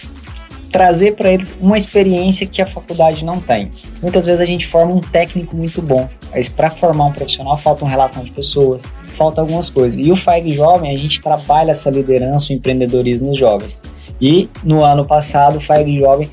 [0.72, 3.72] trazer para eles uma experiência que a faculdade não tem.
[4.02, 7.84] Muitas vezes a gente forma um técnico muito bom, mas para formar um profissional falta
[7.84, 8.84] uma relação de pessoas,
[9.18, 9.98] falta algumas coisas.
[9.98, 13.80] E o FAG Jovem, a gente trabalha essa liderança, o empreendedorismo nos jovens.
[14.20, 16.30] E no ano passado, o FAG Jovem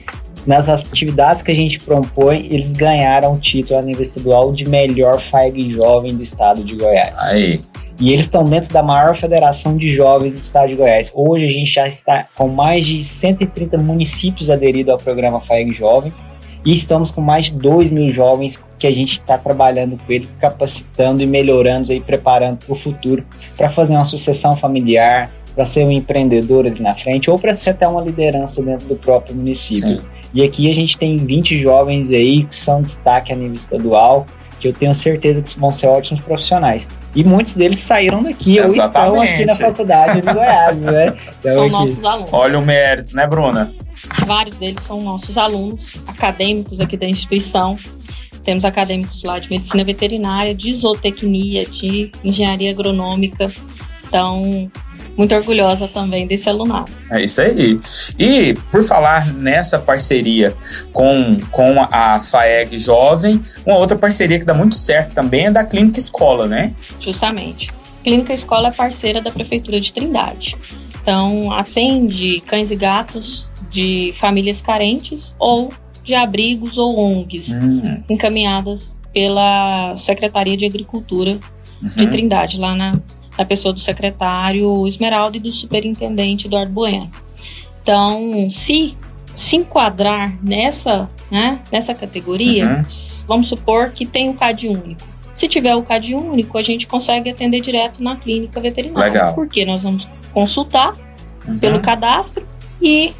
[0.46, 5.18] nas atividades que a gente propõe, eles ganharam o título a nível estadual de melhor
[5.20, 7.18] FAG jovem do estado de Goiás.
[7.22, 7.62] Aí.
[8.00, 11.12] E eles estão dentro da maior federação de jovens do estado de Goiás.
[11.14, 16.12] Hoje a gente já está com mais de 130 municípios aderidos ao programa FAG Jovem.
[16.64, 20.26] E estamos com mais de 2 mil jovens que a gente está trabalhando com ele,
[20.40, 23.24] capacitando e melhorando e preparando para o futuro,
[23.54, 27.70] para fazer uma sucessão familiar, para ser um empreendedor ali na frente, ou para ser
[27.70, 30.00] até uma liderança dentro do próprio município.
[30.00, 30.06] Sim.
[30.32, 34.26] E aqui a gente tem 20 jovens aí que são destaque a nível estadual,
[34.64, 36.88] que eu tenho certeza que vão ser ótimos profissionais.
[37.14, 39.10] E muitos deles saíram daqui Exatamente.
[39.10, 41.16] ou estão aqui na faculdade de Goiás, né?
[41.38, 41.72] Então, são aqui.
[41.72, 42.30] nossos alunos.
[42.32, 43.70] Olha o mérito, né, Bruna?
[44.26, 47.76] Vários deles são nossos alunos acadêmicos aqui da instituição.
[48.42, 53.52] Temos acadêmicos lá de medicina veterinária, de zootecnia, de engenharia agronômica.
[54.08, 54.70] Então,
[55.16, 56.90] muito orgulhosa também desse alunado.
[57.10, 57.80] É isso aí.
[58.18, 60.54] E por falar nessa parceria
[60.92, 65.64] com, com a FAEG Jovem, uma outra parceria que dá muito certo também é da
[65.64, 66.72] Clínica Escola, né?
[67.00, 67.70] Justamente.
[68.02, 70.56] Clínica Escola é parceira da Prefeitura de Trindade.
[71.02, 78.02] Então, atende cães e gatos de famílias carentes ou de abrigos ou ONGs hum.
[78.08, 81.38] encaminhadas pela Secretaria de Agricultura
[81.82, 81.88] uhum.
[81.88, 83.00] de Trindade, lá na,
[83.36, 87.10] na pessoa do secretário Esmeralda e do superintendente Eduardo Bueno.
[87.82, 88.96] Então, se
[89.34, 92.84] se enquadrar nessa, né, nessa categoria, uhum.
[93.26, 95.02] vamos supor que tem o CAD único.
[95.34, 99.12] Se tiver o CAD único, a gente consegue atender direto na clínica veterinária.
[99.12, 99.34] Legal.
[99.34, 100.92] Porque nós vamos consultar
[101.46, 101.58] uhum.
[101.58, 102.46] pelo cadastro
[102.80, 103.12] e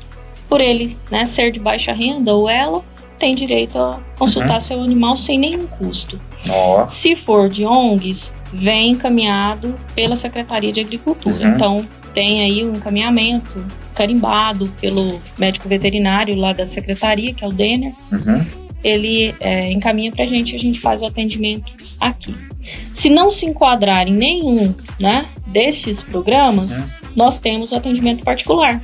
[0.49, 2.81] por ele né, ser de baixa renda ou ela,
[3.19, 4.61] tem direito a consultar uhum.
[4.61, 6.21] seu animal sem nenhum custo.
[6.49, 6.87] Oh.
[6.87, 11.37] Se for de ONGs, vem encaminhado pela Secretaria de Agricultura.
[11.37, 11.55] Uhum.
[11.55, 13.65] Então, tem aí um encaminhamento
[13.95, 17.93] carimbado pelo médico veterinário lá da secretaria, que é o Denner.
[18.13, 18.45] Uhum.
[18.83, 22.35] Ele é, encaminha para a gente, a gente faz o atendimento aqui.
[22.93, 26.85] Se não se enquadrar em nenhum né, destes programas, uhum.
[27.17, 28.81] nós temos o atendimento particular.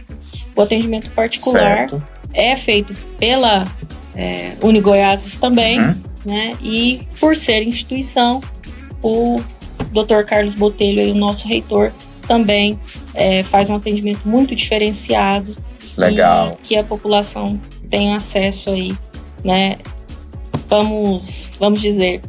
[0.57, 2.03] O atendimento particular certo.
[2.33, 3.67] é feito pela
[4.15, 5.95] é, Unigoiases também, uhum.
[6.25, 6.53] Né?
[6.63, 8.43] E por ser instituição,
[9.03, 9.41] o
[9.93, 10.25] Dr.
[10.27, 11.93] Carlos Botelho, o nosso reitor,
[12.27, 12.79] também
[13.15, 15.57] é, faz um atendimento muito diferenciado.
[15.97, 16.59] Legal.
[16.63, 17.61] que a população
[17.91, 18.97] tem acesso aí,
[19.45, 19.77] né?
[20.69, 22.23] Vamos, vamos dizer,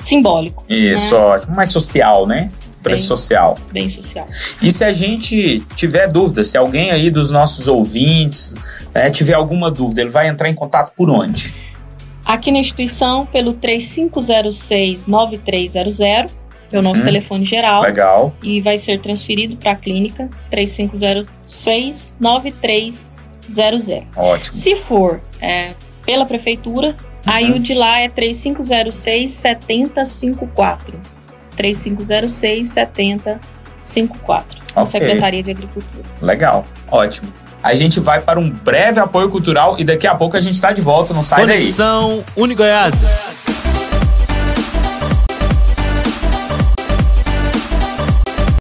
[0.00, 0.64] simbólico.
[0.68, 1.20] Isso, né?
[1.20, 1.56] ótimo.
[1.56, 2.50] Mais social, né?
[2.82, 3.58] Preço bem, social.
[3.72, 4.28] Bem social.
[4.62, 8.54] E se a gente tiver dúvida, se alguém aí dos nossos ouvintes
[8.94, 11.52] né, tiver alguma dúvida, ele vai entrar em contato por onde?
[12.28, 16.30] Aqui na instituição, pelo 3506-9300,
[16.70, 17.06] é o nosso uhum.
[17.06, 17.80] telefone geral.
[17.80, 18.34] Legal.
[18.42, 23.08] E vai ser transferido para a clínica 3506-9300.
[24.14, 24.54] Ótimo.
[24.54, 25.72] Se for é,
[26.04, 27.32] pela prefeitura, uhum.
[27.32, 30.80] aí o de lá é 3506-7054.
[31.56, 33.38] 3506-7054.
[34.76, 34.86] Na okay.
[34.86, 36.04] Secretaria de Agricultura.
[36.20, 36.66] Legal.
[36.90, 37.32] Ótimo.
[37.62, 40.72] A gente vai para um breve apoio cultural e daqui a pouco a gente está
[40.72, 42.16] de volta, não sai Conexão daí.
[42.16, 43.47] Conexão Unigoiás.